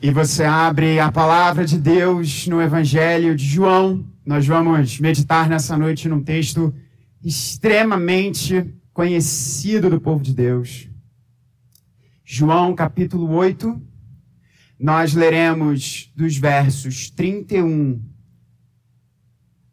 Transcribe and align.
e 0.00 0.10
você 0.10 0.44
abre 0.44 1.00
a 1.00 1.10
palavra 1.10 1.64
de 1.64 1.78
Deus 1.78 2.46
no 2.46 2.60
Evangelho 2.60 3.34
de 3.34 3.44
João, 3.44 4.04
nós 4.24 4.46
vamos 4.46 5.00
meditar 5.00 5.48
nessa 5.48 5.76
noite 5.76 6.08
num 6.08 6.22
texto 6.22 6.74
extremamente 7.24 8.74
conhecido 8.92 9.88
do 9.88 10.00
povo 10.00 10.22
de 10.22 10.34
Deus. 10.34 10.88
João 12.22 12.74
capítulo 12.74 13.30
8, 13.30 13.80
nós 14.78 15.14
leremos 15.14 16.12
dos 16.14 16.36
versos 16.36 17.08
31 17.10 18.02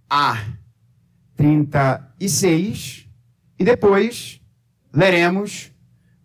a 0.10 0.42
36 1.36 3.10
e 3.60 3.66
depois 3.66 4.42
leremos 4.94 5.72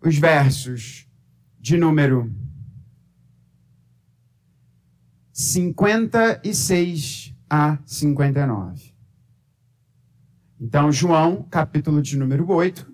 os 0.01 0.17
versos 0.17 1.05
de 1.59 1.75
número 1.75 2.31
56 5.39 7.33
a 7.49 7.79
59. 7.85 8.93
Então, 10.59 10.91
João, 10.91 11.43
capítulo 11.43 12.01
de 12.01 12.17
número 12.17 12.51
8. 12.51 12.93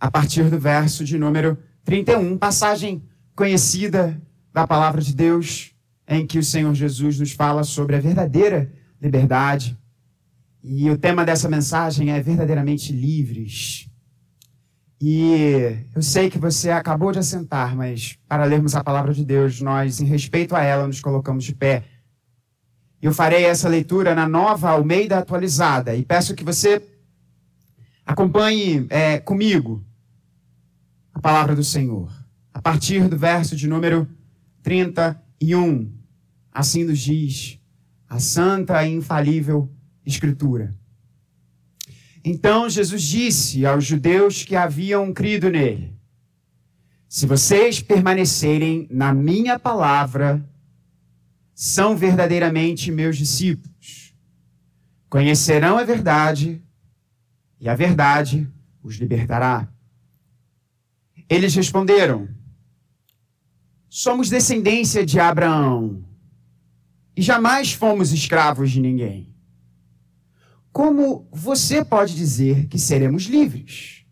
A 0.00 0.10
partir 0.10 0.48
do 0.48 0.58
verso 0.58 1.04
de 1.04 1.18
número 1.18 1.58
31, 1.84 2.38
passagem 2.38 3.06
conhecida 3.36 4.18
da 4.50 4.66
palavra 4.66 5.02
de 5.02 5.14
Deus, 5.14 5.74
em 6.08 6.26
que 6.26 6.38
o 6.38 6.42
Senhor 6.42 6.74
Jesus 6.74 7.20
nos 7.20 7.32
fala 7.32 7.62
sobre 7.62 7.94
a 7.94 8.00
verdadeira 8.00 8.72
liberdade. 8.98 9.78
E 10.64 10.88
o 10.88 10.96
tema 10.96 11.26
dessa 11.26 11.46
mensagem 11.46 12.10
é 12.10 12.22
verdadeiramente 12.22 12.90
livres. 12.90 13.90
E 15.00 15.84
eu 15.94 16.02
sei 16.02 16.28
que 16.28 16.38
você 16.38 16.70
acabou 16.70 17.12
de 17.12 17.20
assentar, 17.20 17.76
mas 17.76 18.18
para 18.26 18.44
lermos 18.44 18.74
a 18.74 18.82
palavra 18.82 19.14
de 19.14 19.24
Deus, 19.24 19.60
nós, 19.60 20.00
em 20.00 20.04
respeito 20.04 20.56
a 20.56 20.62
ela, 20.62 20.86
nos 20.86 21.00
colocamos 21.00 21.44
de 21.44 21.54
pé. 21.54 21.84
Eu 23.00 23.12
farei 23.12 23.44
essa 23.44 23.68
leitura 23.68 24.12
na 24.14 24.28
nova 24.28 24.70
Almeida 24.70 25.18
atualizada 25.18 25.94
e 25.94 26.04
peço 26.04 26.34
que 26.34 26.42
você 26.42 26.82
acompanhe 28.04 28.86
é, 28.90 29.20
comigo 29.20 29.84
a 31.14 31.20
palavra 31.20 31.54
do 31.54 31.62
Senhor. 31.62 32.10
A 32.52 32.60
partir 32.60 33.08
do 33.08 33.16
verso 33.16 33.54
de 33.54 33.68
número 33.68 34.08
31, 34.64 35.92
assim 36.52 36.82
nos 36.82 36.98
diz 36.98 37.60
a 38.08 38.18
santa 38.18 38.84
e 38.84 38.92
infalível 38.92 39.70
Escritura. 40.04 40.74
Então 42.24 42.68
Jesus 42.68 43.02
disse 43.02 43.64
aos 43.64 43.84
judeus 43.84 44.42
que 44.42 44.56
haviam 44.56 45.12
crido 45.12 45.50
nele: 45.50 45.96
Se 47.08 47.26
vocês 47.26 47.80
permanecerem 47.80 48.86
na 48.90 49.12
minha 49.12 49.58
palavra, 49.58 50.44
são 51.54 51.96
verdadeiramente 51.96 52.90
meus 52.90 53.16
discípulos. 53.16 54.14
Conhecerão 55.08 55.78
a 55.78 55.84
verdade, 55.84 56.62
e 57.60 57.68
a 57.68 57.74
verdade 57.74 58.48
os 58.82 58.96
libertará. 58.96 59.68
Eles 61.28 61.54
responderam: 61.54 62.28
Somos 63.88 64.28
descendência 64.28 65.04
de 65.04 65.18
Abraão 65.18 66.04
e 67.16 67.22
jamais 67.22 67.72
fomos 67.72 68.12
escravos 68.12 68.70
de 68.70 68.80
ninguém. 68.80 69.34
Como 70.78 71.26
você 71.32 71.84
pode 71.84 72.14
dizer 72.14 72.68
que 72.68 72.78
seremos 72.78 73.24
livres? 73.24 74.04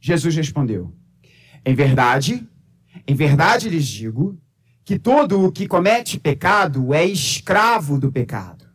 Jesus 0.00 0.34
respondeu: 0.34 0.92
Em 1.64 1.76
verdade, 1.76 2.44
em 3.06 3.14
verdade 3.14 3.68
lhes 3.68 3.86
digo 3.86 4.36
que 4.84 4.98
todo 4.98 5.44
o 5.44 5.52
que 5.52 5.68
comete 5.68 6.18
pecado 6.18 6.92
é 6.92 7.06
escravo 7.06 8.00
do 8.00 8.10
pecado. 8.10 8.66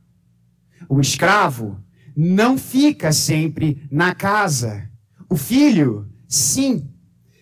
O 0.87 1.01
escravo 1.01 1.83
não 2.15 2.57
fica 2.57 3.11
sempre 3.11 3.85
na 3.91 4.15
casa. 4.15 4.89
O 5.29 5.35
filho, 5.35 6.09
sim, 6.29 6.89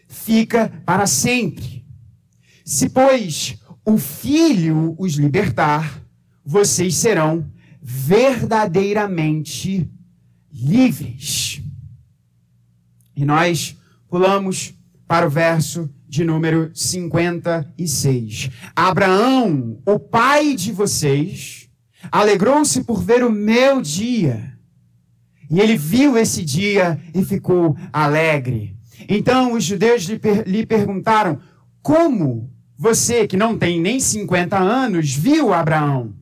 fica 0.07 0.81
para 0.83 1.05
sempre. 1.05 1.85
Se, 2.65 2.89
pois, 2.89 3.55
o 3.85 3.99
filho 3.99 4.95
os 4.97 5.13
libertar, 5.13 6.03
vocês 6.43 6.95
serão 6.95 7.50
verdadeiramente 7.81 9.89
livres. 10.51 11.61
E 13.15 13.25
nós 13.25 13.75
pulamos 14.07 14.73
para 15.07 15.25
o 15.25 15.29
verso 15.29 15.89
de 16.07 16.23
número 16.23 16.69
56. 16.73 18.49
Abraão, 18.75 19.81
o 19.85 19.97
pai 19.97 20.55
de 20.55 20.71
vocês, 20.71 21.69
alegrou-se 22.11 22.83
por 22.83 23.03
ver 23.03 23.23
o 23.23 23.31
meu 23.31 23.81
dia. 23.81 24.57
E 25.49 25.59
ele 25.59 25.77
viu 25.77 26.17
esse 26.17 26.43
dia 26.43 26.99
e 27.13 27.25
ficou 27.25 27.75
alegre. 27.91 28.77
Então 29.09 29.53
os 29.53 29.63
judeus 29.63 30.03
lhe, 30.03 30.19
per 30.19 30.47
lhe 30.47 30.65
perguntaram: 30.65 31.39
Como 31.81 32.49
você, 32.77 33.27
que 33.27 33.37
não 33.37 33.57
tem 33.57 33.79
nem 33.79 33.99
50 33.99 34.57
anos, 34.57 35.13
viu 35.13 35.53
Abraão? 35.53 36.20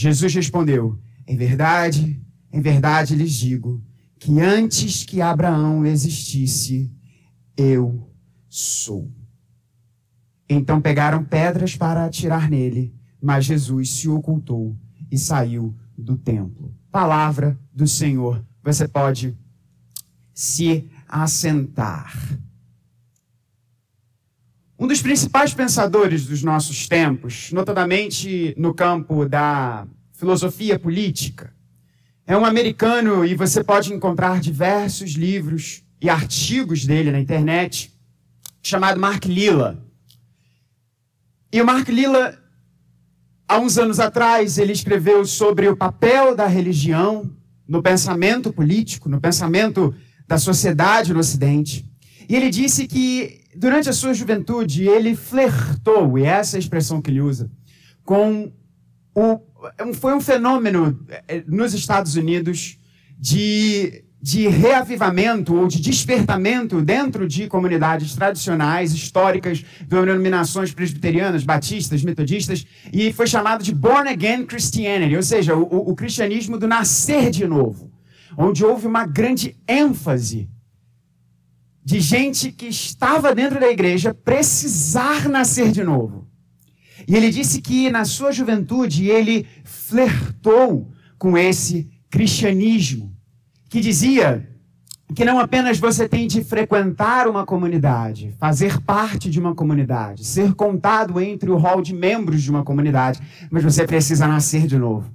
Jesus 0.00 0.32
respondeu: 0.32 0.98
Em 1.28 1.36
verdade, 1.36 2.18
em 2.50 2.58
verdade 2.62 3.14
lhes 3.14 3.34
digo 3.34 3.84
que 4.18 4.40
antes 4.40 5.04
que 5.04 5.20
Abraão 5.20 5.84
existisse, 5.84 6.90
eu 7.54 8.10
sou. 8.48 9.12
Então 10.48 10.80
pegaram 10.80 11.22
pedras 11.22 11.76
para 11.76 12.06
atirar 12.06 12.48
nele, 12.48 12.94
mas 13.22 13.44
Jesus 13.44 13.90
se 13.90 14.08
ocultou 14.08 14.74
e 15.10 15.18
saiu 15.18 15.76
do 15.98 16.16
templo. 16.16 16.74
Palavra 16.90 17.60
do 17.70 17.86
Senhor. 17.86 18.42
Você 18.64 18.88
pode 18.88 19.36
se 20.32 20.88
assentar. 21.06 22.40
Um 24.80 24.86
dos 24.86 25.02
principais 25.02 25.52
pensadores 25.52 26.24
dos 26.24 26.42
nossos 26.42 26.88
tempos, 26.88 27.52
notadamente 27.52 28.54
no 28.56 28.72
campo 28.72 29.28
da 29.28 29.86
filosofia 30.14 30.78
política, 30.78 31.54
é 32.26 32.34
um 32.34 32.46
americano 32.46 33.22
e 33.22 33.34
você 33.34 33.62
pode 33.62 33.92
encontrar 33.92 34.40
diversos 34.40 35.10
livros 35.10 35.84
e 36.00 36.08
artigos 36.08 36.86
dele 36.86 37.12
na 37.12 37.20
internet, 37.20 37.92
chamado 38.62 38.98
Mark 38.98 39.26
Lilla. 39.26 39.84
E 41.52 41.60
o 41.60 41.66
Mark 41.66 41.86
Lilla, 41.90 42.42
há 43.46 43.58
uns 43.58 43.76
anos 43.76 44.00
atrás, 44.00 44.56
ele 44.56 44.72
escreveu 44.72 45.26
sobre 45.26 45.68
o 45.68 45.76
papel 45.76 46.34
da 46.34 46.46
religião 46.46 47.30
no 47.68 47.82
pensamento 47.82 48.50
político, 48.50 49.10
no 49.10 49.20
pensamento 49.20 49.94
da 50.26 50.38
sociedade 50.38 51.12
no 51.12 51.20
Ocidente. 51.20 51.89
E 52.30 52.36
ele 52.36 52.48
disse 52.48 52.86
que 52.86 53.40
durante 53.56 53.88
a 53.88 53.92
sua 53.92 54.14
juventude, 54.14 54.84
ele 54.84 55.16
flertou, 55.16 56.16
e 56.16 56.22
essa 56.22 56.56
é 56.56 56.58
a 56.58 56.60
expressão 56.60 57.02
que 57.02 57.10
ele 57.10 57.20
usa, 57.20 57.50
com 58.04 58.52
o. 59.12 59.40
Foi 59.94 60.14
um 60.14 60.20
fenômeno 60.20 60.96
eh, 61.26 61.42
nos 61.48 61.74
Estados 61.74 62.14
Unidos 62.14 62.78
de, 63.18 64.04
de 64.22 64.46
reavivamento 64.46 65.56
ou 65.56 65.66
de 65.66 65.80
despertamento 65.80 66.80
dentro 66.80 67.26
de 67.26 67.48
comunidades 67.48 68.14
tradicionais, 68.14 68.94
históricas, 68.94 69.64
denominações 69.88 70.72
presbiterianas, 70.72 71.42
batistas, 71.42 72.04
metodistas, 72.04 72.64
e 72.92 73.12
foi 73.12 73.26
chamado 73.26 73.64
de 73.64 73.74
Born 73.74 74.08
Again 74.08 74.46
Christianity, 74.46 75.16
ou 75.16 75.22
seja, 75.24 75.56
o, 75.56 75.90
o 75.90 75.96
cristianismo 75.96 76.56
do 76.56 76.68
nascer 76.68 77.28
de 77.28 77.44
novo, 77.44 77.90
onde 78.38 78.64
houve 78.64 78.86
uma 78.86 79.04
grande 79.04 79.56
ênfase 79.66 80.48
de 81.84 82.00
gente 82.00 82.52
que 82.52 82.66
estava 82.66 83.34
dentro 83.34 83.58
da 83.58 83.68
igreja 83.68 84.14
precisar 84.14 85.28
nascer 85.28 85.72
de 85.72 85.82
novo. 85.82 86.28
E 87.08 87.16
ele 87.16 87.30
disse 87.30 87.60
que 87.60 87.90
na 87.90 88.04
sua 88.04 88.30
juventude 88.32 89.06
ele 89.06 89.46
flertou 89.64 90.92
com 91.18 91.36
esse 91.36 91.90
cristianismo, 92.08 93.14
que 93.68 93.80
dizia 93.80 94.48
que 95.14 95.24
não 95.24 95.38
apenas 95.38 95.78
você 95.78 96.08
tem 96.08 96.26
de 96.26 96.44
frequentar 96.44 97.26
uma 97.26 97.44
comunidade, 97.44 98.34
fazer 98.38 98.80
parte 98.82 99.28
de 99.28 99.40
uma 99.40 99.54
comunidade, 99.54 100.24
ser 100.24 100.54
contado 100.54 101.20
entre 101.20 101.50
o 101.50 101.56
hall 101.56 101.82
de 101.82 101.94
membros 101.94 102.42
de 102.42 102.50
uma 102.50 102.62
comunidade, 102.62 103.20
mas 103.50 103.64
você 103.64 103.84
precisa 103.84 104.28
nascer 104.28 104.66
de 104.66 104.78
novo. 104.78 105.10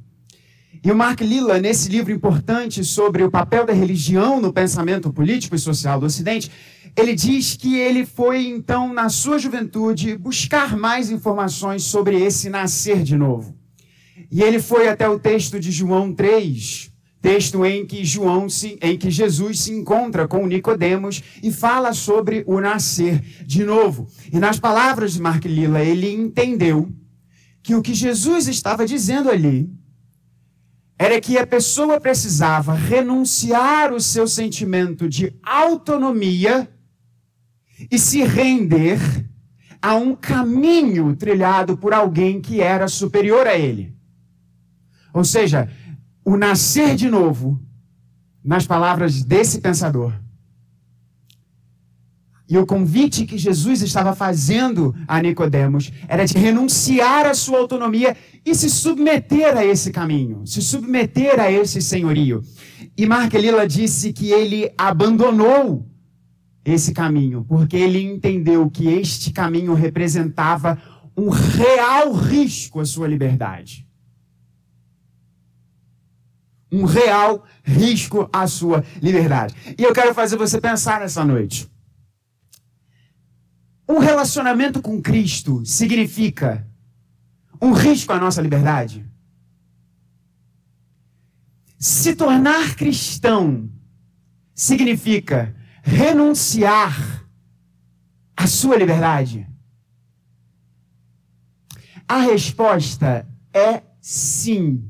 E 0.86 0.92
o 0.92 0.96
Mark 0.96 1.20
Lilla, 1.22 1.60
nesse 1.60 1.90
livro 1.90 2.14
importante 2.14 2.84
sobre 2.84 3.24
o 3.24 3.32
papel 3.32 3.66
da 3.66 3.74
religião 3.74 4.40
no 4.40 4.54
pensamento 4.54 5.12
político 5.12 5.56
e 5.56 5.60
social 5.60 6.00
do 6.00 6.06
Ocidente, 6.06 6.52
ele 6.96 7.16
diz 7.16 7.58
que 7.58 7.76
ele 7.76 8.06
foi, 8.06 8.46
então, 8.46 8.94
na 8.94 9.10
sua 9.10 9.40
juventude, 9.40 10.16
buscar 10.16 10.78
mais 10.78 11.10
informações 11.10 11.86
sobre 11.86 12.22
esse 12.22 12.52
nascer 12.52 13.02
de 13.02 13.18
novo. 13.18 13.58
E 14.32 14.44
ele 14.44 14.60
foi 14.60 14.88
até 14.88 15.10
o 15.10 15.18
texto 15.18 15.60
de 15.60 15.72
João 15.72 16.14
3, 16.14 16.92
texto 17.20 17.66
em 17.66 17.84
que 17.84 18.06
João 18.06 18.48
se, 18.48 18.78
em 18.80 18.96
que 18.96 19.10
Jesus 19.10 19.62
se 19.62 19.72
encontra 19.72 20.28
com 20.28 20.46
Nicodemos 20.46 21.24
e 21.42 21.52
fala 21.52 21.94
sobre 21.94 22.44
o 22.46 22.62
nascer 22.62 23.24
de 23.44 23.64
novo. 23.64 24.08
E 24.32 24.38
nas 24.38 24.60
palavras 24.60 25.14
de 25.14 25.22
Mark 25.22 25.46
Lilla, 25.46 25.84
ele 25.84 26.14
entendeu 26.14 26.94
que 27.64 27.74
o 27.74 27.82
que 27.82 27.96
Jesus 27.96 28.48
estava 28.48 28.86
dizendo 28.86 29.32
ali 29.32 29.68
era 30.97 31.19
que 31.19 31.38
a 31.38 31.45
pessoa 31.45 32.00
precisava 32.00 32.74
renunciar 32.74 33.94
o 33.94 34.00
seu 34.00 34.27
sentimento 34.27 35.09
de 35.09 35.33
autonomia 35.44 36.69
e 37.92 38.00
se 38.00 38.24
render 38.24 39.00
a 39.81 39.95
um 39.95 40.15
caminho 40.15 41.15
trilhado 41.15 41.77
por 41.77 41.94
alguém 41.94 42.42
que 42.42 42.62
era 42.62 42.88
superior 42.88 43.45
a 43.45 43.56
ele. 43.56 43.95
Ou 45.13 45.24
seja, 45.24 45.69
o 46.24 46.38
nascer 46.38 46.95
de 46.95 47.09
novo, 47.09 47.62
nas 48.44 48.65
palavras 48.65 49.24
desse 49.24 49.62
pensador, 49.62 50.13
e 52.47 52.57
o 52.57 52.65
convite 52.65 53.25
que 53.25 53.38
Jesus 53.38 53.81
estava 53.81 54.15
fazendo 54.15 54.95
a 55.07 55.19
Nicodemos 55.19 55.92
era 56.07 56.25
de 56.25 56.38
renunciar 56.38 57.25
à 57.25 57.33
sua 57.33 57.57
autonomia 57.57 58.15
e 58.45 58.53
se 58.53 58.69
submeter 58.69 59.57
a 59.57 59.65
esse 59.65 59.92
caminho, 59.92 60.45
se 60.45 60.62
submeter 60.62 61.39
a 61.39 61.51
esse 61.51 61.81
senhorio. 61.81 62.44
E 62.95 63.06
Mark 63.07 63.33
Lilla 63.33 63.68
disse 63.68 64.13
que 64.13 64.30
ele 64.30 64.71
abandonou 64.77 65.89
esse 66.63 66.94
caminho, 66.94 67.44
porque 67.47 67.75
ele 67.75 68.01
entendeu 68.01 68.69
que 68.69 68.88
este 68.88 69.31
caminho 69.31 69.74
representava 69.74 70.80
um 71.18 71.30
real 71.30 72.12
risco 72.13 72.80
à 72.80 72.86
sua 72.86 73.07
liberdade. 73.07 73.88
Um 76.71 76.83
real 76.83 77.44
risco 77.63 78.30
à 78.31 78.45
sua 78.48 78.83
liberdade. 79.01 79.56
E 79.77 79.83
eu 79.83 79.94
quero 79.94 80.13
fazer 80.13 80.38
você 80.38 80.59
pensar 80.59 81.00
nessa 81.00 81.24
noite. 81.24 81.69
Um 83.88 84.00
relacionamento 84.00 84.82
com 84.82 85.02
Cristo 85.02 85.66
significa 85.66 86.68
um 87.62 87.72
risco 87.72 88.12
à 88.12 88.20
nossa 88.20 88.42
liberdade? 88.42 89.06
Se 91.78 92.16
tornar 92.16 92.76
cristão 92.76 93.70
significa 94.54 95.56
renunciar 95.84 97.28
à 98.36 98.48
sua 98.48 98.76
liberdade? 98.76 99.48
A 102.08 102.20
resposta 102.20 103.28
é 103.54 103.84
sim 104.02 104.90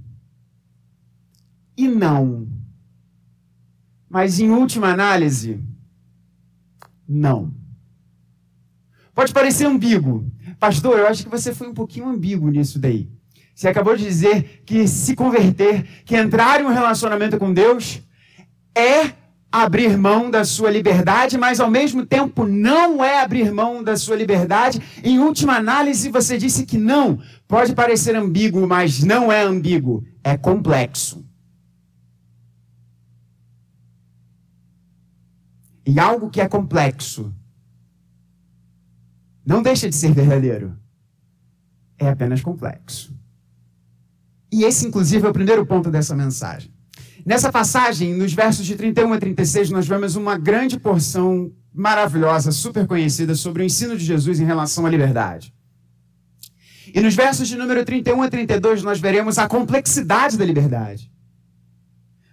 e 1.78 1.88
não. 1.88 2.48
Mas 4.10 4.40
em 4.40 4.50
última 4.50 4.88
análise, 4.88 5.62
não. 7.08 7.54
Pode 9.16 9.32
parecer 9.32 9.66
ambíguo. 9.66 10.30
Pastor, 10.60 11.00
eu 11.00 11.08
acho 11.08 11.24
que 11.24 11.30
você 11.30 11.56
foi 11.56 11.70
um 11.70 11.74
pouquinho 11.74 12.10
ambíguo 12.10 12.50
nisso 12.50 12.78
daí. 12.78 13.10
Você 13.56 13.70
acabou 13.70 13.96
de 13.96 14.04
dizer 14.04 14.62
que 14.66 14.86
se 14.90 15.16
converter, 15.16 16.04
que 16.04 16.18
entrar 16.18 16.60
em 16.60 16.66
um 16.66 16.74
relacionamento 16.74 17.38
com 17.38 17.54
Deus 17.54 18.02
é 18.78 19.14
abrir 19.50 19.98
mão 19.98 20.30
da 20.30 20.44
sua 20.44 20.70
liberdade, 20.70 21.38
mas 21.38 21.62
ao 21.62 21.72
mesmo 21.72 22.06
tempo 22.06 22.46
não 22.46 23.02
é 23.02 23.22
abrir 23.22 23.54
mão 23.54 23.82
da 23.82 23.96
sua 23.96 24.18
liberdade. 24.18 24.82
Em 25.02 25.18
última 25.18 25.56
análise, 25.56 26.10
você 26.10 26.38
disse 26.38 26.66
que 26.66 26.78
não. 26.78 27.18
Pode 27.48 27.74
parecer 27.74 28.18
ambíguo, 28.18 28.68
mas 28.68 29.02
não 29.02 29.32
é 29.32 29.44
ambíguo. 29.44 30.04
É 30.22 30.36
complexo. 30.36 31.26
E 35.86 35.98
algo 36.02 36.30
que 36.30 36.42
é 36.42 36.50
complexo 36.50 37.34
não 39.46 39.62
deixa 39.62 39.88
de 39.88 39.96
ser 39.96 40.12
verdadeiro. 40.12 40.76
É 41.98 42.10
apenas 42.10 42.42
complexo. 42.42 43.14
E 44.52 44.64
esse, 44.64 44.88
inclusive, 44.88 45.26
é 45.26 45.30
o 45.30 45.34
primeiro 45.34 45.66
ponto 45.66 45.92
dessa 45.92 46.16
mensagem. 46.16 46.74
Nessa 47.26 47.52
passagem, 47.52 48.14
nos 48.14 48.34
versos 48.34 48.66
de 48.66 48.76
31 48.76 49.14
a 49.14 49.18
36, 49.18 49.70
nós 49.70 49.88
vemos 49.88 50.16
uma 50.16 50.38
grande 50.38 50.80
porção 50.80 51.52
maravilhosa, 51.74 52.52
super 52.52 52.88
conhecida, 52.88 53.36
sobre 53.36 53.64
o 53.64 53.66
ensino 53.66 53.98
de 53.98 54.06
Jesus 54.06 54.40
em 54.40 54.46
relação 54.46 54.86
à 54.86 54.90
liberdade. 54.90 55.54
E 56.94 57.02
nos 57.02 57.16
versos 57.16 57.48
de 57.48 57.58
número 57.58 57.84
31 57.84 58.22
a 58.22 58.30
32, 58.30 58.84
nós 58.84 59.00
veremos 59.00 59.38
a 59.38 59.48
complexidade 59.48 60.38
da 60.38 60.46
liberdade. 60.46 61.12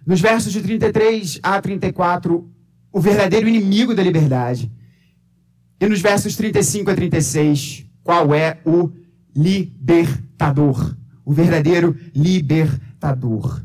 Nos 0.05 0.21
versos 0.21 0.53
de 0.53 0.61
33 0.61 1.39
a 1.43 1.59
34, 1.59 2.49
o 2.91 2.99
verdadeiro 3.01 3.47
inimigo 3.47 3.93
da 3.95 4.03
liberdade. 4.03 4.71
E 5.83 5.89
nos 5.89 5.99
versos 5.99 6.37
35 6.37 6.91
a 6.91 6.95
36, 6.95 7.85
qual 8.01 8.33
é 8.33 8.61
o 8.63 8.89
libertador? 9.35 10.95
O 11.25 11.33
verdadeiro 11.33 11.93
libertador. 12.15 13.61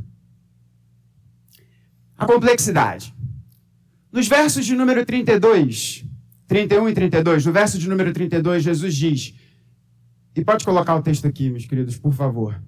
A 2.17 2.27
complexidade. 2.27 3.15
Nos 4.11 4.27
versos 4.27 4.67
de 4.67 4.75
número 4.75 5.07
32, 5.07 6.05
31 6.49 6.89
e 6.89 6.93
32, 6.93 7.47
no 7.47 7.53
verso 7.53 7.79
de 7.79 7.89
número 7.89 8.13
32, 8.13 8.65
Jesus 8.65 8.97
diz, 8.97 9.35
e 10.35 10.45
pode 10.45 10.65
colocar 10.65 10.97
o 10.97 11.03
texto 11.03 11.25
aqui, 11.25 11.49
meus 11.49 11.67
queridos, 11.67 11.97
por 11.99 12.13
favor. 12.13 12.61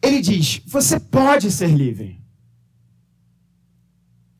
Ele 0.00 0.20
diz: 0.20 0.62
Você 0.64 1.00
pode 1.00 1.50
ser 1.50 1.70
livre. 1.70 2.22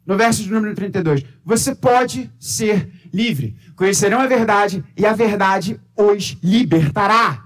No 0.07 0.17
verso 0.17 0.45
de 0.45 0.51
número 0.53 0.73
32, 0.73 1.25
você 1.45 1.75
pode 1.75 2.33
ser 2.39 2.98
livre. 3.13 3.57
Conhecerão 3.77 4.21
a 4.21 4.27
verdade 4.27 4.85
e 4.97 5.07
a 5.07 5.13
verdade 5.13 5.81
os 5.97 6.37
libertará. 6.43 7.45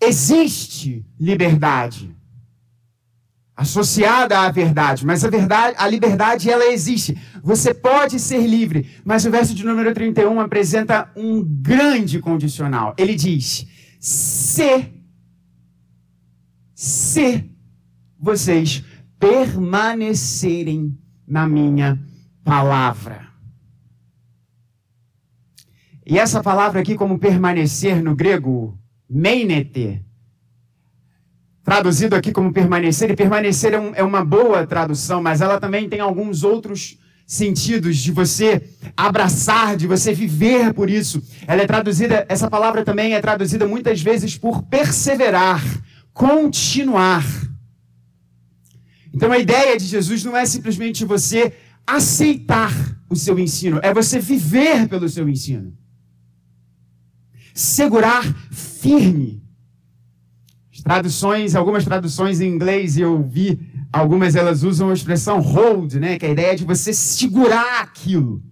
Existe 0.00 1.04
liberdade 1.18 2.14
associada 3.56 4.40
à 4.40 4.50
verdade, 4.50 5.06
mas 5.06 5.24
a 5.24 5.30
verdade, 5.30 5.74
a 5.78 5.88
liberdade 5.88 6.50
ela 6.50 6.66
existe. 6.66 7.16
Você 7.42 7.72
pode 7.72 8.20
ser 8.20 8.46
livre, 8.46 8.86
mas 9.02 9.24
o 9.24 9.30
verso 9.30 9.54
de 9.54 9.64
número 9.64 9.94
31 9.94 10.38
apresenta 10.40 11.10
um 11.16 11.42
grande 11.42 12.20
condicional. 12.20 12.94
Ele 12.98 13.14
diz: 13.14 13.66
se 13.98 14.92
se 16.74 17.50
vocês 18.18 18.84
permanecerem 19.18 20.96
na 21.26 21.48
minha 21.48 21.98
palavra. 22.46 23.26
E 26.06 26.16
essa 26.16 26.40
palavra 26.40 26.80
aqui, 26.80 26.94
como 26.94 27.18
permanecer 27.18 28.00
no 28.00 28.14
grego, 28.14 28.78
meinete, 29.10 30.00
traduzido 31.64 32.14
aqui 32.14 32.30
como 32.30 32.52
permanecer, 32.52 33.10
e 33.10 33.16
permanecer 33.16 33.74
é, 33.74 33.80
um, 33.80 33.92
é 33.96 34.02
uma 34.04 34.24
boa 34.24 34.64
tradução, 34.64 35.20
mas 35.20 35.40
ela 35.40 35.58
também 35.58 35.88
tem 35.88 35.98
alguns 35.98 36.44
outros 36.44 36.96
sentidos 37.26 37.96
de 37.96 38.12
você 38.12 38.62
abraçar, 38.96 39.76
de 39.76 39.88
você 39.88 40.12
viver 40.14 40.72
por 40.72 40.88
isso. 40.88 41.20
Ela 41.48 41.62
é 41.62 41.66
traduzida, 41.66 42.24
essa 42.28 42.48
palavra 42.48 42.84
também 42.84 43.14
é 43.14 43.20
traduzida 43.20 43.66
muitas 43.66 44.00
vezes 44.00 44.38
por 44.38 44.62
perseverar, 44.62 45.60
continuar. 46.12 47.24
Então 49.12 49.32
a 49.32 49.38
ideia 49.38 49.76
de 49.76 49.86
Jesus 49.86 50.22
não 50.22 50.36
é 50.36 50.46
simplesmente 50.46 51.04
você 51.04 51.52
aceitar 51.86 52.72
o 53.08 53.14
seu 53.14 53.38
ensino, 53.38 53.78
é 53.82 53.94
você 53.94 54.18
viver 54.18 54.88
pelo 54.88 55.08
seu 55.08 55.28
ensino. 55.28 55.76
Segurar 57.54 58.24
firme. 58.50 59.42
As 60.72 60.80
traduções, 60.82 61.54
algumas 61.54 61.84
traduções 61.84 62.40
em 62.40 62.48
inglês 62.48 62.98
eu 62.98 63.22
vi, 63.22 63.60
algumas 63.92 64.34
elas 64.34 64.62
usam 64.62 64.90
a 64.90 64.94
expressão 64.94 65.40
hold, 65.40 65.94
né, 65.94 66.18
que 66.18 66.26
é 66.26 66.28
a 66.28 66.32
ideia 66.32 66.56
de 66.56 66.64
você 66.64 66.92
segurar 66.92 67.82
aquilo. 67.82 68.42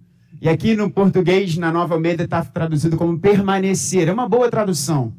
E 0.41 0.49
aqui 0.49 0.75
no 0.75 0.89
português, 0.91 1.57
na 1.57 1.71
Nova 1.71 1.95
Almeida, 1.95 2.23
está 2.23 2.43
traduzido 2.43 2.97
como 2.97 3.19
permanecer. 3.19 4.07
É 4.07 4.13
uma 4.13 4.29
boa 4.29 4.49
tradução. 4.49 5.15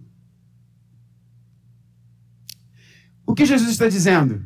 O 3.26 3.34
que 3.34 3.44
Jesus 3.44 3.70
está 3.70 3.88
dizendo? 3.88 4.42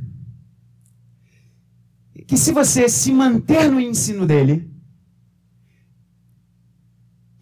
Que 2.31 2.37
se 2.37 2.53
você 2.53 2.89
se 2.89 3.13
manter 3.13 3.69
no 3.69 3.81
ensino 3.81 4.25
dele, 4.25 4.71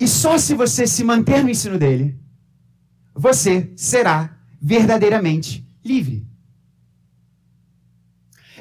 e 0.00 0.08
só 0.08 0.38
se 0.38 0.54
você 0.54 0.86
se 0.86 1.04
manter 1.04 1.44
no 1.44 1.50
ensino 1.50 1.76
dele, 1.78 2.18
você 3.14 3.70
será 3.76 4.40
verdadeiramente 4.58 5.62
livre. 5.84 6.26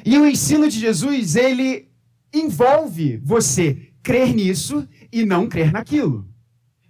E 0.04 0.18
o 0.18 0.26
ensino 0.26 0.68
de 0.68 0.78
Jesus, 0.78 1.34
ele 1.34 1.90
envolve 2.30 3.16
você 3.24 3.90
crer 4.02 4.34
nisso 4.34 4.86
e 5.10 5.24
não 5.24 5.48
crer 5.48 5.72
naquilo. 5.72 6.28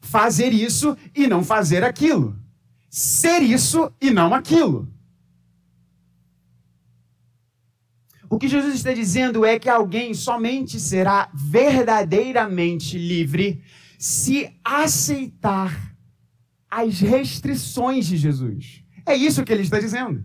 Fazer 0.00 0.52
isso 0.52 0.96
e 1.14 1.28
não 1.28 1.44
fazer 1.44 1.84
aquilo. 1.84 2.36
Ser 2.90 3.40
isso 3.40 3.88
e 4.00 4.10
não 4.10 4.34
aquilo. 4.34 4.92
O 8.30 8.38
que 8.38 8.48
Jesus 8.48 8.74
está 8.74 8.92
dizendo 8.92 9.44
é 9.44 9.58
que 9.58 9.68
alguém 9.68 10.12
somente 10.12 10.78
será 10.78 11.30
verdadeiramente 11.34 12.98
livre 12.98 13.62
se 13.98 14.50
aceitar 14.62 15.96
as 16.70 17.00
restrições 17.00 18.06
de 18.06 18.16
Jesus. 18.16 18.84
É 19.06 19.14
isso 19.14 19.42
que 19.42 19.52
ele 19.52 19.62
está 19.62 19.80
dizendo. 19.80 20.24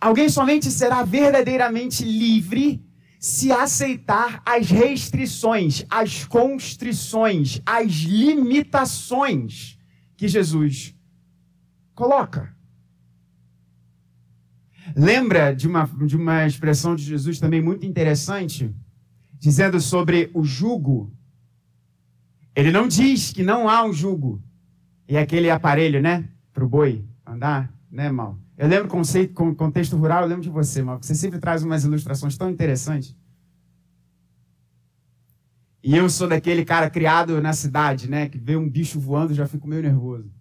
Alguém 0.00 0.28
somente 0.28 0.70
será 0.70 1.02
verdadeiramente 1.02 2.04
livre 2.04 2.84
se 3.18 3.50
aceitar 3.50 4.40
as 4.46 4.70
restrições, 4.70 5.84
as 5.90 6.24
constrições, 6.24 7.60
as 7.66 7.90
limitações 7.92 9.76
que 10.16 10.28
Jesus 10.28 10.94
coloca. 11.94 12.55
Lembra 14.94 15.54
de 15.54 15.66
uma, 15.66 15.84
de 15.84 16.16
uma 16.16 16.46
expressão 16.46 16.94
de 16.94 17.02
Jesus 17.02 17.40
também 17.40 17.60
muito 17.60 17.84
interessante, 17.84 18.74
dizendo 19.38 19.80
sobre 19.80 20.30
o 20.34 20.44
jugo? 20.44 21.12
Ele 22.54 22.70
não 22.70 22.86
diz 22.86 23.32
que 23.32 23.42
não 23.42 23.68
há 23.68 23.84
um 23.84 23.92
jugo. 23.92 24.42
E 25.08 25.16
aquele 25.16 25.50
aparelho, 25.50 26.00
né? 26.00 26.28
Para 26.52 26.64
o 26.64 26.68
boi 26.68 27.04
andar, 27.24 27.72
né, 27.90 28.10
mal? 28.10 28.38
Eu 28.56 28.68
lembro 28.68 28.88
conceito, 28.88 29.34
com 29.34 29.54
contexto 29.54 29.96
rural, 29.96 30.22
eu 30.22 30.28
lembro 30.28 30.42
de 30.42 30.48
você, 30.48 30.82
mal. 30.82 30.98
Você 31.00 31.14
sempre 31.14 31.38
traz 31.38 31.62
umas 31.62 31.84
ilustrações 31.84 32.36
tão 32.36 32.48
interessantes. 32.48 33.14
E 35.82 35.94
eu 35.94 36.08
sou 36.08 36.26
daquele 36.26 36.64
cara 36.64 36.90
criado 36.90 37.40
na 37.40 37.52
cidade, 37.52 38.10
né? 38.10 38.28
Que 38.28 38.38
vê 38.38 38.56
um 38.56 38.68
bicho 38.68 38.98
voando 38.98 39.34
já 39.34 39.46
fico 39.46 39.68
meio 39.68 39.82
nervoso. 39.82 40.35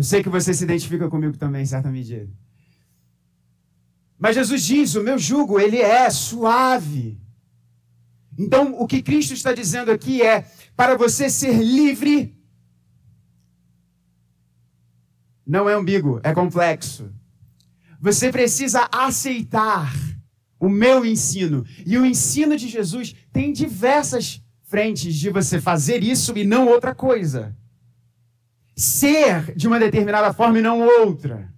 Eu 0.00 0.04
sei 0.04 0.22
que 0.22 0.30
você 0.30 0.54
se 0.54 0.64
identifica 0.64 1.10
comigo 1.10 1.36
também, 1.36 1.60
em 1.60 1.66
certa 1.66 1.90
medida. 1.90 2.26
Mas 4.18 4.34
Jesus 4.34 4.64
diz: 4.64 4.94
o 4.94 5.02
meu 5.02 5.18
jugo, 5.18 5.60
ele 5.60 5.76
é 5.76 6.08
suave. 6.08 7.20
Então, 8.38 8.80
o 8.80 8.86
que 8.86 9.02
Cristo 9.02 9.34
está 9.34 9.52
dizendo 9.52 9.90
aqui 9.90 10.22
é: 10.22 10.50
para 10.74 10.96
você 10.96 11.28
ser 11.28 11.52
livre, 11.52 12.34
não 15.46 15.68
é 15.68 15.74
ambíguo, 15.74 16.18
é 16.22 16.32
complexo. 16.32 17.12
Você 18.00 18.32
precisa 18.32 18.88
aceitar 18.90 19.94
o 20.58 20.70
meu 20.70 21.04
ensino. 21.04 21.62
E 21.84 21.98
o 21.98 22.06
ensino 22.06 22.56
de 22.56 22.68
Jesus 22.68 23.14
tem 23.30 23.52
diversas 23.52 24.42
frentes 24.62 25.14
de 25.14 25.28
você 25.28 25.60
fazer 25.60 26.02
isso 26.02 26.32
e 26.38 26.42
não 26.42 26.68
outra 26.68 26.94
coisa. 26.94 27.54
Ser 28.80 29.54
de 29.54 29.68
uma 29.68 29.78
determinada 29.78 30.32
forma 30.32 30.58
e 30.58 30.62
não 30.62 30.80
outra. 30.80 31.52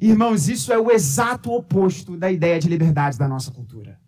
Irmãos, 0.00 0.48
isso 0.48 0.72
é 0.72 0.78
o 0.78 0.92
exato 0.92 1.50
oposto 1.50 2.16
da 2.16 2.30
ideia 2.30 2.60
de 2.60 2.68
liberdade 2.68 3.18
da 3.18 3.26
nossa 3.26 3.50
cultura. 3.50 3.98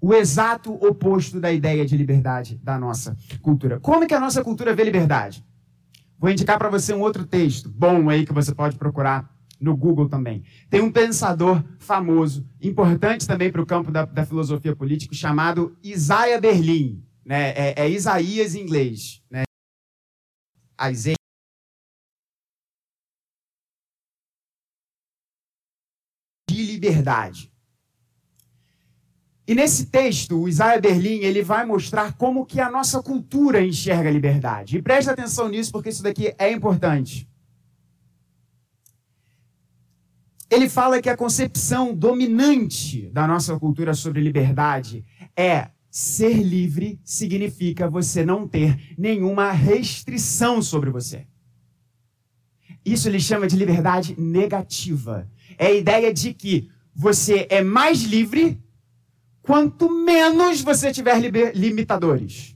O 0.00 0.14
exato 0.14 0.72
oposto 0.72 1.40
da 1.40 1.52
ideia 1.52 1.84
de 1.84 1.96
liberdade 1.96 2.60
da 2.62 2.78
nossa 2.78 3.16
cultura. 3.42 3.80
Como 3.80 4.04
é 4.04 4.06
que 4.06 4.14
a 4.14 4.20
nossa 4.20 4.44
cultura 4.44 4.72
vê 4.72 4.84
liberdade? 4.84 5.44
Vou 6.16 6.30
indicar 6.30 6.60
para 6.60 6.70
você 6.70 6.94
um 6.94 7.00
outro 7.00 7.26
texto 7.26 7.68
bom 7.68 8.08
aí 8.08 8.24
que 8.24 8.32
você 8.32 8.54
pode 8.54 8.78
procurar 8.78 9.28
no 9.60 9.76
Google 9.76 10.08
também. 10.08 10.44
Tem 10.70 10.80
um 10.80 10.92
pensador 10.92 11.60
famoso, 11.80 12.46
importante 12.62 13.26
também 13.26 13.50
para 13.50 13.60
o 13.60 13.66
campo 13.66 13.90
da, 13.90 14.04
da, 14.04 14.24
filosofia 14.24 14.76
política, 14.76 15.12
chamado 15.12 15.76
Isaiah 15.82 16.40
Berlin. 16.40 17.02
Né? 17.24 17.50
É, 17.50 17.74
é 17.78 17.90
Isaías 17.90 18.54
em 18.54 18.62
inglês. 18.62 19.20
Né? 19.28 19.42
Isaiah. 20.90 21.16
De 26.48 26.62
liberdade. 26.62 27.52
E 29.46 29.54
nesse 29.54 29.86
texto, 29.86 30.42
o 30.42 30.48
Isaiah 30.48 30.78
Berlin, 30.78 31.20
ele 31.20 31.42
vai 31.42 31.64
mostrar 31.64 32.12
como 32.18 32.44
que 32.44 32.60
a 32.60 32.70
nossa 32.70 33.02
cultura 33.02 33.64
enxerga 33.64 34.10
a 34.10 34.12
liberdade. 34.12 34.76
E 34.76 34.82
preste 34.82 35.08
atenção 35.08 35.48
nisso, 35.48 35.72
porque 35.72 35.88
isso 35.88 36.02
daqui 36.02 36.34
é 36.38 36.52
importante. 36.52 37.26
Ele 40.50 40.68
fala 40.68 41.00
que 41.00 41.08
a 41.08 41.16
concepção 41.16 41.94
dominante 41.94 43.08
da 43.10 43.26
nossa 43.26 43.58
cultura 43.58 43.94
sobre 43.94 44.20
liberdade 44.20 45.04
é 45.34 45.70
ser 45.90 46.34
livre 46.42 47.00
significa 47.04 47.88
você 47.88 48.24
não 48.24 48.46
ter 48.46 48.94
nenhuma 48.96 49.50
restrição 49.52 50.60
sobre 50.60 50.90
você. 50.90 51.26
Isso 52.84 53.08
ele 53.08 53.20
chama 53.20 53.46
de 53.46 53.56
liberdade 53.56 54.14
negativa. 54.18 55.28
É 55.58 55.66
a 55.66 55.74
ideia 55.74 56.12
de 56.12 56.32
que 56.32 56.70
você 56.94 57.46
é 57.50 57.62
mais 57.62 58.02
livre 58.02 58.60
quanto 59.42 59.90
menos 59.90 60.60
você 60.60 60.92
tiver 60.92 61.20
limitadores. 61.54 62.54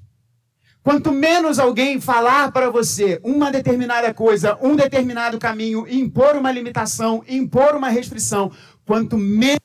Quanto 0.82 1.12
menos 1.12 1.60
alguém 1.60 2.00
falar 2.00 2.50
para 2.50 2.68
você 2.68 3.20
uma 3.22 3.52
determinada 3.52 4.12
coisa, 4.12 4.58
um 4.60 4.74
determinado 4.74 5.38
caminho, 5.38 5.86
impor 5.88 6.34
uma 6.34 6.50
limitação, 6.50 7.22
impor 7.28 7.76
uma 7.76 7.88
restrição, 7.88 8.50
quanto 8.84 9.16
menos 9.16 9.60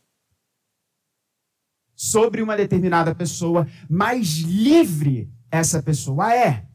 sobre 1.97 2.41
uma 2.41 2.55
determinada 2.55 3.13
pessoa, 3.13 3.67
mais 3.89 4.37
livre 4.37 5.29
essa 5.51 5.83
pessoa 5.83 6.33
é. 6.33 6.65